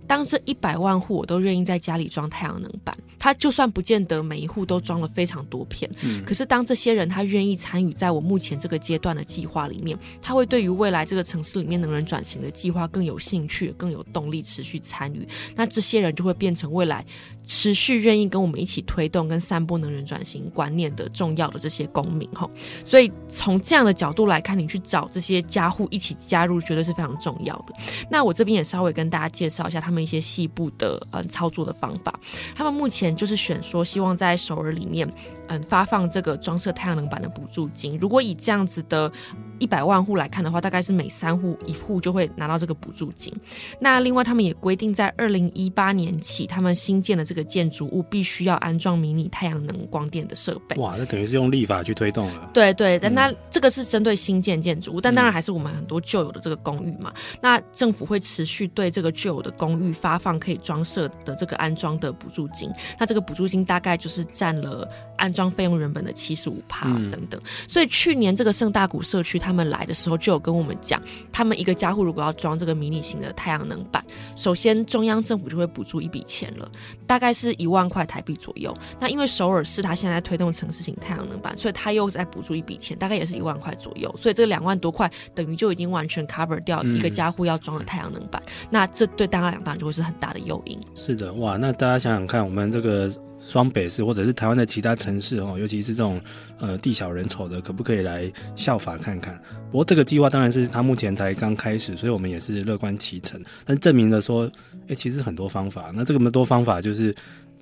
[0.07, 15.27] 当这一百万户我都愿意在家里装太阳能板，他就算不见得每一户都装了非常多片，嗯，可是当这些人他愿意参与在我目前这个阶段的计划里面，他会对于未来这个城市里面能源转型的计划更有兴趣、更有动力持续参与。
[15.55, 17.03] 那这些人就会变成未来
[17.43, 22.47] 持续愿意跟我们一起推动跟散播能源转型观念的重要的这些公民哈。
[22.83, 27.73] 所以从这样的角度来看，你去找这些家户一起加入，绝对是非常重要的。
[28.09, 29.94] 那我这边也稍微跟大家介绍一下他们。
[30.01, 32.19] 一些细部的呃操作的方法，
[32.55, 35.11] 他们目前就是选说，希望在首尔里面，
[35.47, 37.97] 嗯，发放这个装设太阳能板的补助金。
[37.99, 39.11] 如果以这样子的
[39.59, 43.33] 一百万户来看的话，大概是每三户一户就会拿到这个补助金。
[43.79, 50.75] 那另外，他们也规定，在二零一八年起，他们新建的这个建筑物必须要安装迷你太阳能光电的设备。
[50.77, 52.49] 哇，那等于是用立法去推动了。
[52.53, 57.13] 对对，但那这个是针对新建建筑物，但当然还是我们很多旧有的这个公寓嘛。
[57.15, 62.69] 嗯、那政府会持续对这个旧有的公寓发放可以装设的这个安装的补助金。
[62.99, 67.39] 那这个补助金大概就是占了安装费用原本的七十五帕等等。
[67.39, 69.35] 嗯、所以去年这个圣大谷社区。
[69.45, 70.99] 他们来的时候就有跟我们讲，
[71.31, 74.03] 他们一个家户如果要装这个迷你型的太阳能板，
[74.35, 76.67] 首先中央政府就会补助一笔钱了，
[77.05, 78.75] 大概是一万块台币左右。
[78.99, 84.11] 那因为首尔市它现在推动城市型太阳能板，所以它又在补助一笔钱，大概也是一万块左右。
[84.19, 88.41] 所以这两万多块等于就已经完全 cover 掉一个家户要装的太阳能板。
[88.47, 90.79] 嗯、那这对大家来讲当然就会是很大的诱因。
[90.95, 93.11] 是的，哇，那大家想想看，我们这个。
[93.45, 96.19] 双北市或者是台湾的其他城市哦，尤其是这种
[96.59, 99.39] 呃地小人丑的，可不可以来效法看看？
[99.69, 103.39] 不过这个计划当然是它目前才刚开始，所以我们也是乐观其成。
[103.63, 104.45] 但证明了说，
[104.87, 105.91] 哎、欸，其实很多方法。
[105.93, 107.15] 那这个么多方法，就是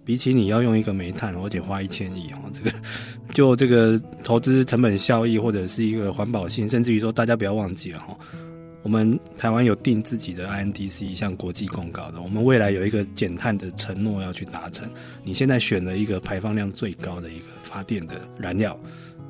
[0.06, 2.72] 比起你要用一个煤炭，而且花一千亿哦，这个
[3.34, 8.18] 就这个投资成本效益或者是一个环保性，甚至于说大家不要忘记了哈。
[8.84, 14.88] 我们台湾有定自己的 INDC 向国际公告的，我们未来有一个减碳的承诺要去达成。
[15.24, 18.78] 你现在选了一个排放量最高的一个发电的燃料，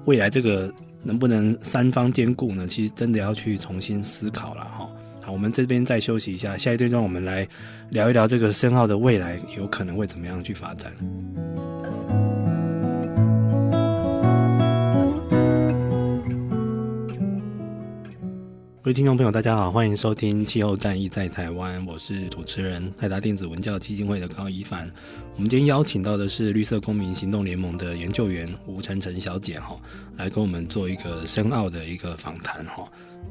[0.06, 2.68] 未来这个能不能三方兼顾呢？
[2.68, 4.90] 其实真的要去重新思考了哈。
[5.22, 7.48] 好，我们这边再休息一下，下一段让我们来
[7.92, 10.92] 聊一聊这个深澳的未来有可能会怎么样去发展。
[18.84, 24.86] 各位听众朋友，大家好，欢迎收听《气候战役在台湾》，我是主持人泰达电子文教基金会的高一帆。
[25.36, 29.78] 我们今天邀请到的是绿色公民行动联盟的研究员吴晨晨小姐哈，
[30.18, 32.84] 来跟我们做一个深奥的一个访谈哈。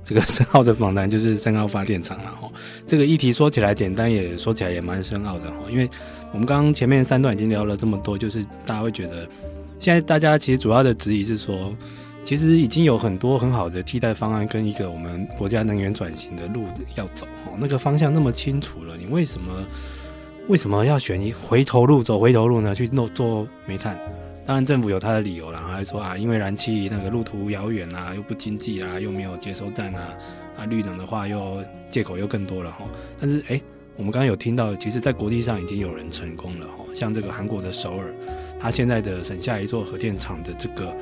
[0.02, 2.50] 这个深奥的访谈就是深澳发电厂了哈。
[2.86, 5.56] 这个议题说起来简单，也说起来也蛮深奥的哈。
[5.70, 5.86] 因为
[6.32, 9.28] 我们刚刚前面三段已经聊了这么多，就是大家会觉得，
[9.78, 11.70] 现在大家其实主要的质疑是说。
[12.24, 17.26] 其实已经有很多很好的替代方案，跟一个我们国家能源转型的路要走，
[17.58, 19.52] 那个方向那么清楚了，你为什么
[20.48, 22.74] 为什么要选一回头路走回头路呢？
[22.74, 23.98] 去弄做煤炭，
[24.46, 30.14] 当然政府有他的理由啦，然后还说啊，因为燃气那个路途遥远啊，又不经济啦，又没有接收站啊，
[30.58, 32.84] 啊绿能的话又借口又更多了哈。
[33.20, 33.60] 但是哎，
[33.96, 38.12] 我们刚刚有听到，其实在国际上已经有人成功了哈，像这个韩国的首尔，
[38.58, 40.96] 它现在的省下一座核电厂的这个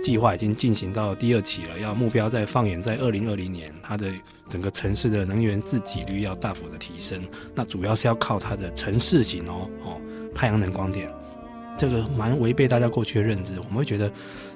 [0.00, 4.10] 计划已经进行到第二期了，要目标在放眼在二零二零年，它的
[4.48, 7.22] 整个城市的能源自给率要大幅的提升，
[7.54, 10.00] 那主要是要靠它的城市型哦哦
[10.34, 11.12] 太阳能光电。
[11.76, 14.10] 这个蛮违背大家过去的认知，我们会觉得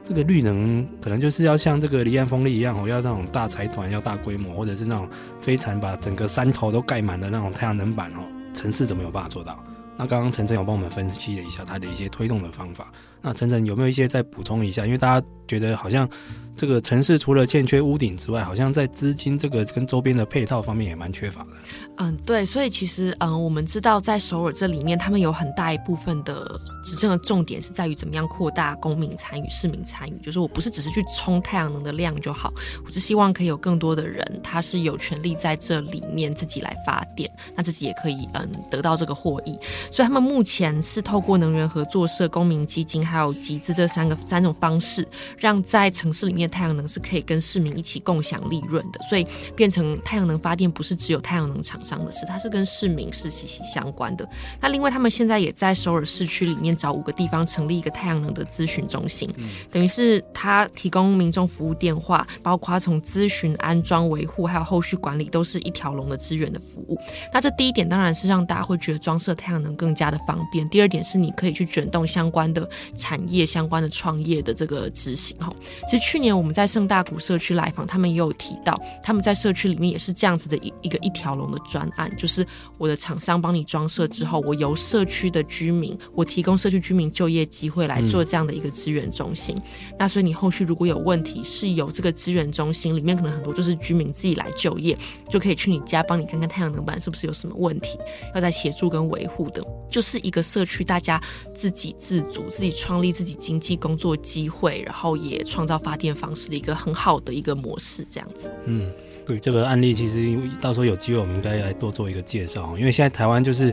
[0.04, 5.08] 这个绿能可能就是要像这个离岸风力一样哦，要那种大财团，要大规模，或者是那种
[5.40, 9.62] 非常把整个山头都盖满的那种太阳能板哦，城市怎么有办法做到？
[10.02, 12.90] 那刚刚陈晨有帮我们分析了一下他的一些推动的方法，
[13.20, 14.84] 那陈晨有没有一些再补充一下？
[14.84, 16.08] 因为大家觉得好像。
[16.54, 21.48] 这个城市除了欠缺屋顶之外，好像在资金这个跟周边的配套方面也蛮缺乏的。
[21.96, 30.12] 嗯，对，所以其实嗯，我们知道在首尔这里面，他们有很大一部分的执政的重点是在于怎么样扩大公民参与、市民参与。
[30.22, 32.52] 就是我不是只是去冲太阳能的量就好，
[32.84, 39.58] 我是希望可以有更多的人，他是有权利在这里面自己来发电，那自己也可以嗯得到这个获益。
[39.90, 45.06] 所以他们目前是透过能源合作社、公民基金还有集资这三个三种方式，
[45.38, 46.41] 让在城市里面。
[46.50, 49.26] 太阳能是可以跟市民一起共享利润的，所以
[49.56, 54.28] 变成太阳能发电不是只有太阳能厂商的事，它是跟市民是息息相关的。
[54.60, 66.98] 那另外，他们现在也在首尔市区里面找五个地方成立一个太阳能的咨询中心，嗯、等于是他提供民众服务电话，包括从咨询、安装、维护，还有后续管理，都是一条龙的资源的服务。
[67.32, 70.68] 那这第一点当然是让大家会觉得装设太阳能更加的方便。
[70.68, 75.36] 第二点是你可以去卷动相关的产业、相关的创业的这个执行。
[75.38, 75.52] 哈，
[75.88, 76.42] 其实去年我。
[76.42, 82.44] 我们在盛大谷社区来访，他们也有提到，他们在社区里面也是这样子的一一个一条龙的专案，就是
[82.78, 89.54] 我的厂商帮你装设之后，我由社区的居民，我提供社区居民就业机会来做这样的一个资源中心。
[89.56, 89.62] 嗯、
[89.96, 97.96] 那所以你后续如果有问题，是由这个资源中心里面可能很多就是居民自己来就业，就可以去你家帮你看看太阳能板是不是有什么问题，
[98.34, 101.22] 要在协助跟维护的，就是一个社区大家
[101.54, 106.72] 自给自足，自己创立自己经济工作机会，然后也创造发电方式的一个。
[106.82, 108.50] 很好的一个模式，这样子。
[108.64, 108.90] 嗯，
[109.26, 112.74] 对这个案例，其实到时候有机会我们应该来多做一个介绍。
[112.78, 113.72] 因为现在台湾就是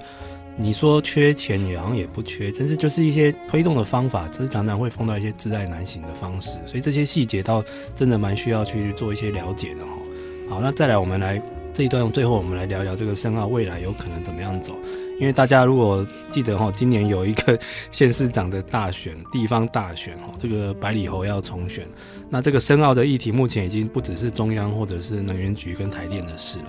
[0.58, 6.60] 你说缺钱，也好像也不缺，但是就是一些推动的方法，只是常常会碰到一些自爱难行的方式。
[6.68, 7.64] 所以这些细节倒
[7.96, 9.92] 真的蛮需要去做一些了解的哈。
[10.50, 11.42] 好，那再来我们来
[11.80, 14.78] 这一段，最后我们来聊聊这个深澳未来有可能怎么样走。
[15.18, 17.58] 因为大家如果记得哈，今年有一个
[17.90, 21.88] 县市长的大选，地方大选哈，这个百里侯要重选。
[22.30, 26.66] 那这个深澳的议题，目前已经不只是中央或者是能源局跟台电的事了。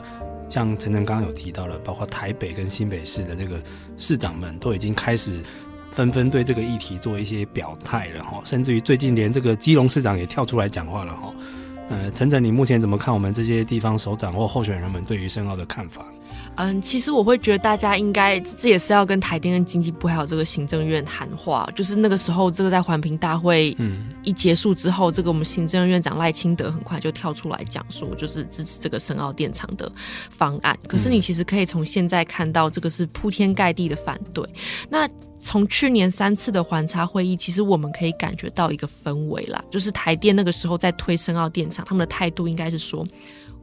[0.48, 3.60] 像陈晨刚刚有提到了，包括台北跟新北市的这个
[3.96, 5.40] 市长们，都已经开始
[5.90, 8.40] 纷纷对这个议题做一些表态了哈。
[8.44, 11.34] 甚至于最近连这个基隆市长也跳出来讲话了哈。
[11.90, 16.04] 呃，陈晨，你目前怎么看我们这些地方首长或候选人们对于申奥的看法？
[16.62, 21.66] 嗯，其实我会觉得大家应该，这也是要跟台电跟经济部还有这个行政院谈话。
[21.74, 23.74] 就是那个时候，这个在环评大会
[24.22, 29.90] 一结束之后，嗯、这个我们行政院长赖清德很快就跳出来讲说，就是支持这个深澳电厂的
[30.28, 30.78] 方案。
[30.86, 34.46] 可是你其实可以从现在看到，这个是铺天盖地的反对。
[34.90, 35.08] 那
[35.38, 43.06] 从去年三次的环差会议，其实我们可以感觉到一个氛围啦，就是台电那个时候在推深澳电厂，他们的态度应该是说。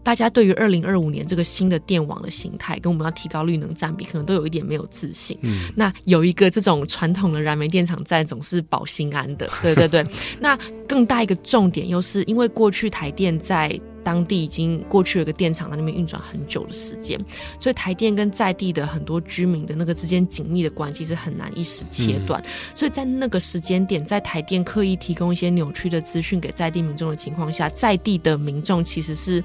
[0.08, 5.38] 大家对于二零二五年这个新的电网的形态，跟我们要提高绿能占比，可能都有一点没有自信。
[5.42, 9.50] 嗯，那有一个这种传统的燃煤电厂在，总是保心安的。
[9.62, 10.08] 对对对。
[10.40, 17.20] 那更大一个重点，又是因为过去台电在当地已经过去有一个电厂在那边运转很久的时间，
[17.60, 22.42] 所以台电跟在地的很多居民的那个之间紧密的关系是很难一时切断。
[22.44, 29.44] 嗯、所以在那个时间点，在台电刻意提供一些扭曲的资讯给在地民众的情况下，在地的民众其实是。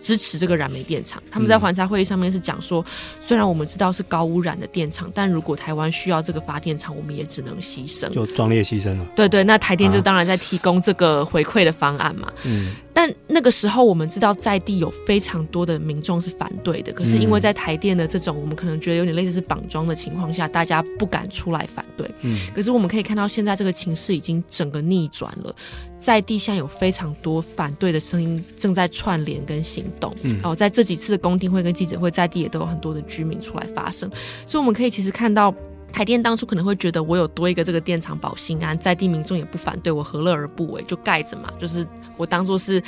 [0.00, 2.84] 支持这个燃煤电厂，他们在环差会议上面是讲说，
[3.26, 9.06] 虽然我们知道是高污染的电厂，但如果台湾需要这个发电厂，我们也只能牺牲，就壮烈牺牲了。
[9.16, 12.32] 对对，那台电就当然在提供这个回馈的方案嘛。
[12.44, 12.74] 嗯。
[12.98, 16.92] 但那个时候，我们知道在地有非常多的民众是反对的。
[16.92, 22.10] 可是因为在台电的这种，我们可能觉得有点类似是绑桩的情况下，大家不敢出来反对。
[22.22, 22.40] 嗯。
[22.52, 25.54] 可是我们可以看到，现在这个情势已经整个逆转了，
[26.00, 30.12] 在地下有非常多反对的声音正在串联跟行动。
[30.24, 30.40] 嗯。
[30.42, 34.10] 哦，在这几次的公听会跟记者会，在地也都有很多的居民出来发声。
[34.44, 35.54] 所以我们可以其实看到。
[35.90, 40.82] 台电当初可能会觉得我有多一个这个电厂保心安，在地民众也不反对我，何乐而不为？
[40.82, 41.84] 就盖着嘛，就是
[42.18, 42.82] 我当做是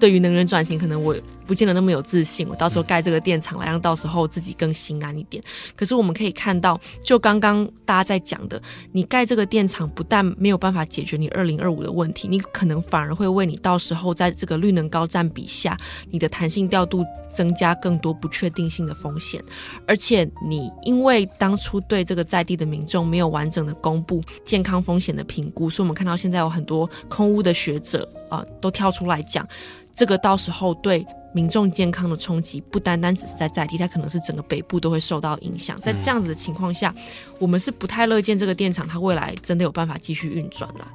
[0.00, 1.14] 对于能源转型，可能我
[1.46, 2.46] 不见得那么有自信。
[2.48, 5.42] 我到时候盖这个电厂来，让到时候自己更心安一点。
[5.74, 8.60] 可是我们可以看到，就刚刚大家在讲的，
[8.92, 15.78] 你盖这个电厂不但没有办法解决你二零二五的问题，你可能反而会为你到时候在这个绿能高占比下，
[16.10, 19.42] 你的弹性调度增加更多不确定性的风险。
[19.86, 29.46] 而且你因为当初对这个在地的民众没有完整的公布健康风险的评估，所以我们看到现在有很多空屋的学者啊、呃，都跳出来讲，
[29.94, 31.06] 这个到时候对
[31.36, 35.78] 民众健康的冲击不单单只是在在地，它可能是整个北部都会受到影响。
[35.82, 36.94] 在这样子的情况下，
[37.38, 40.88] 我们是不太乐见这个电厂它未来真的有办法继续运转了。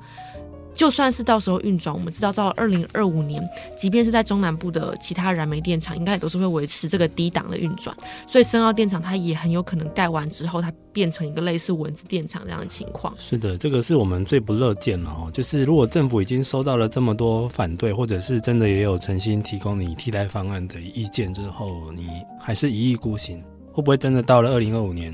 [0.73, 3.47] 就算是到时候运转，我们知道到二零二五年，
[3.77, 7.95] 即便是在中南部的其他燃煤电厂，应该也都是会维持这个低档的运转。
[8.27, 13.13] 所以深澳电厂它也很有可能盖完之后，它变成一个类似蚊子电厂这样的情况。
[13.17, 15.29] 是的，这个是我们最不乐见了哦。
[15.31, 22.07] 就是如果政府已经收到了这么多反对，或者是真的也有诚心提供你替代方案的意见之后，你
[22.39, 25.13] 还是一意孤行，会不会真的到了二零二五年？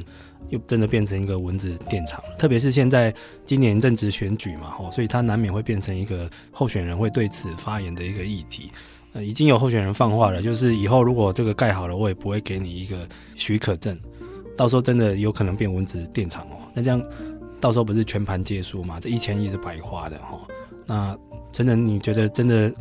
[0.49, 3.13] 又真的变成一个蚊子电厂了，特别是现在
[3.45, 8.71] 今年正值选举嘛，吼，所以它难免会变成一个候选人会对此发言的一个议题。
[9.13, 13.97] 呃，已经有候选人放话了，就是以后如果这个盖好了，我也不会给你一个许可证，
[14.55, 16.57] 到时候真的有可能变蚊子电厂哦。
[16.73, 17.01] 那这样
[17.59, 18.99] 到时候不是全盘皆输嘛？
[18.99, 20.39] 这一千亿是白花的哈。
[20.85, 21.17] 那
[21.51, 22.73] 真的你觉得真的？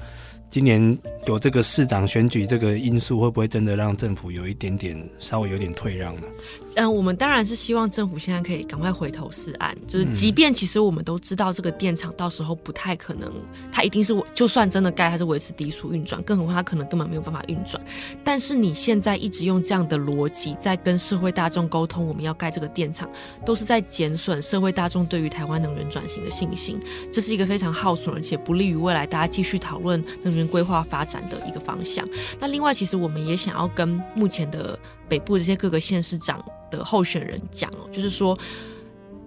[0.48, 0.96] 今年
[1.26, 6.28] 有这个市长选举这个因素，会不会真的让政府有一点点稍微有点退让呢？
[6.76, 9.74] 嗯，我们当然是希望政府现在可以赶快回头是岸。
[9.86, 13.32] 就是，即便其实我们都知道这个电厂到时候不太可能，
[13.72, 17.82] 它一定是就算真的盖，它是维持低速运转，更何况它可能根本没有办法运转。
[18.22, 23.08] 但是你现在一直用这样的逻辑在跟社会大众沟通，我们要盖这个电厂，
[23.46, 26.78] 都是在减损社会大众对于台湾能源转型的信心。
[27.10, 32.06] 这是一个非常耗损，而且不利于未来大家继续讨论能源规划发展的一个方向。
[32.38, 38.38] 那另外，其实我们也想要跟目前的北部这些各个县市长的候选人讲哦，就是说。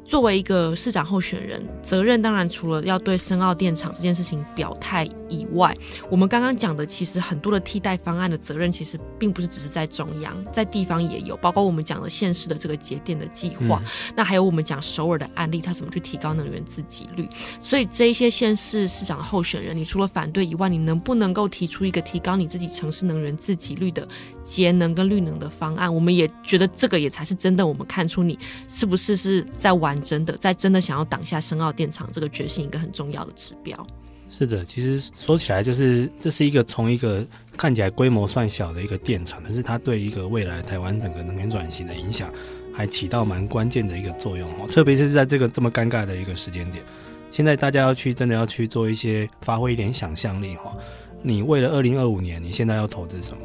[0.10, 5.78] 作为一个市长候选人，责任当然除了要对深澳电厂这件事情表态以外，
[6.10, 17.30] 我们刚刚讲的其实很多的替代方案的责任，其实并不是只是在中央，在地方也有，包括我们讲的县市的这个节电的计划，嗯、那还有我们讲首尔的案例，它怎么去提高能源自给率。
[17.60, 24.08] 所以这一些县市市长候选人，你除了反对以外，你能不能够提出一个提高你自己城市能源自给率的
[24.42, 25.94] 节能跟绿能的方案？
[25.94, 29.99] 我们也觉得这个也才是真的，我们看出你是不是是在玩。
[30.02, 33.88] 真的在真的想要挡下深澳电厂这个决心，一个很重要的指标。
[34.32, 37.26] 是的，其实说起来，就是这是一个从一个
[37.58, 42.30] 看起来规模算小的一个电厂，但是它对一个未来台湾整个能源转型的影响，
[42.72, 44.68] 还起到蛮关键的一个作用哦。
[44.70, 46.84] 特别是在这个这么尴尬的一个时间点，
[47.32, 50.76] 现在大家要去真的要去做一些发挥一点想象力哈。
[51.24, 53.42] 你为了二零二五年，你现在要投资什么？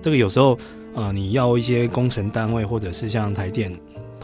[0.00, 0.58] 这个有时候
[0.94, 3.70] 呃，你要一些工程单位，或者是像台电。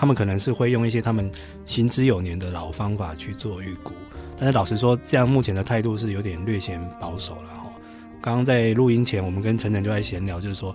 [0.00, 1.30] 他们可能是会用一些他们
[1.66, 3.92] 行之有年的老方法去做预估，
[4.34, 7.70] 但是老实说，这样目前的态度是有点略显保守了哈。
[8.18, 10.74] 刚刚在录音前，我们跟陈晨就在闲聊，就是说，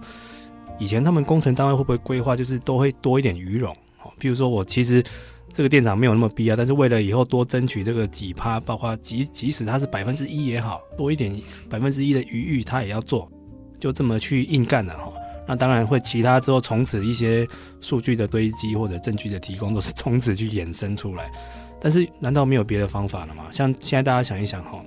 [0.78, 5.03] 以前他们工程单位会不会规划，就是都会多一点余容，哦，比如说我其实
[5.51, 11.36] 这个电厂没有那么必要，但是为了以后多争取这个几趴，包括即即使它是百分之一也好，多一点
[11.67, 13.28] 百分之一的余裕，它也要做，
[13.80, 15.11] 就这么去硬干了哈。
[15.48, 17.48] 那当然会，其他之后从此一些
[17.80, 21.30] 数据的堆积或者证据的提供都是从此去衍生出来。
[21.80, 23.46] 但是难道没有别的方法了吗？
[23.52, 24.82] 像现在大家想一想哈，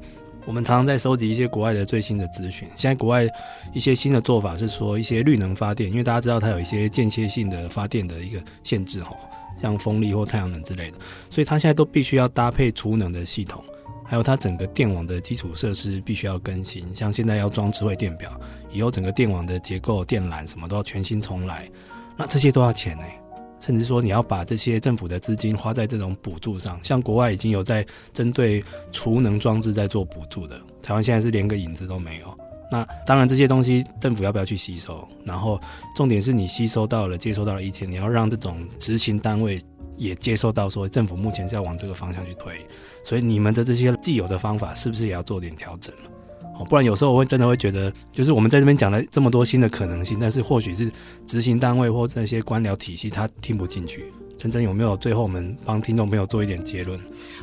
[0.44, 2.66] 我们常常在收集一些国外的最新的资讯。
[2.76, 3.24] 现在国外
[3.72, 9.14] 一些新的做法是说一些绿能发电，因为大家知道它有一些间歇性的发电的一个限制哈，
[9.60, 10.98] 像风力或太阳能之类的，
[11.30, 13.62] 所以它现在都必须要搭配储能的系统。
[14.08, 18.40] 还有它整个电网的基础设施必须要更新，像现在要装智慧电表，
[18.72, 21.68] 以后整个电网的结构、电缆什么都要全新重来，
[22.16, 23.04] 那这些都要钱呢。
[23.60, 32.34] 甚至说你要把这些政府的资金花在这种补助上，像国外已经有在针对储能装置在做补助的，台湾现在是连个影子都没有。
[32.70, 35.06] 那当然这些东西政府要不要去吸收？
[35.24, 35.60] 然后
[35.94, 39.60] 重点是你吸收到了、接收到了意见，你要让这种执行单位
[39.96, 42.64] 也接受到，说政府目前是要往这个方向去推。
[43.08, 46.02] 所以你们的这些既有的方法是不是也要做点调整了？
[46.58, 50.92] 哦，不然有时候我会真的会觉得，就是我们在这边讲了这么多新的可能性，但是或许是
[51.26, 56.98] 执行单位或这些官僚体系他听不进去，陈晨有没有最后我们帮听众朋友做一点结论？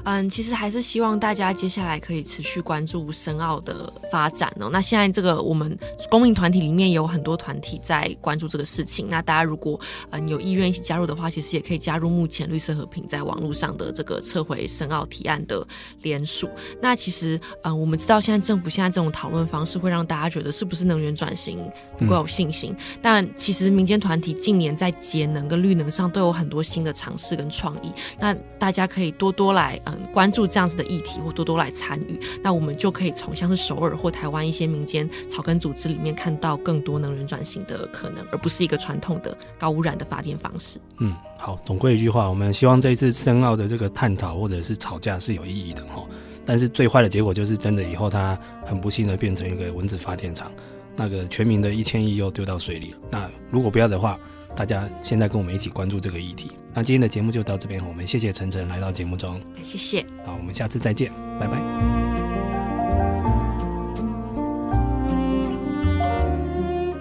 [0.06, 4.70] 嗯，其实还是希望大家接下来可以持续关注深奥的发展哦。
[4.72, 5.78] 那现在这个我们
[6.10, 9.08] 公民团体里面有很多团体在关注这个事情。
[9.10, 9.78] 那大家如果
[10.12, 15.68] 嗯有意愿一起加入的话，其实也可以加入目前绿色和平在网络上的这个撤回深奥提案的
[16.02, 16.50] 联署。
[16.82, 21.60] 那其实嗯，我们知道现在政府现在这种讨论方式会让大家觉得是不是能源转型
[21.98, 22.74] 不够有信心？
[23.02, 27.92] 但其实民间团体近年在节能跟绿能上都有很多新的尝试跟创意。
[28.20, 29.96] 那大家可以多多来嗯。
[30.14, 40.80] 关注这样子的议题，或多多来参与，那我们就可以从像是首尔或台湾一些民间草根组织里面看到更多能源转型的可能，而不是一个传统的高污染的发电方式。
[41.00, 46.06] 嗯，好，总归一句话，我们希望这一次深奥的这个探讨或者是吵架是有意义的哈。
[46.46, 50.50] 但是最坏的结果就是真的以后它很不幸的变成一个蚊子发电厂，
[50.96, 52.96] 那个全民的一千亿又丢到水里。
[53.10, 54.18] 那如果不要的话，
[54.56, 56.52] 大家现在跟我们一起关注这个议题。
[56.78, 60.06] 那今天的节目就到这边，我们谢谢晨晨来到节目中，谢谢。
[60.26, 61.10] 好，我们下次再见，
[61.40, 61.58] 拜拜。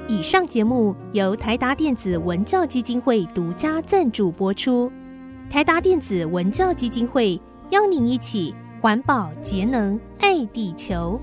[0.07, 4.91] 以上节目由台达电子文教基金会独家赞助播出。
[5.51, 7.39] 台达电子文教基金会
[7.71, 11.21] 邀您一起环保节能爱地球。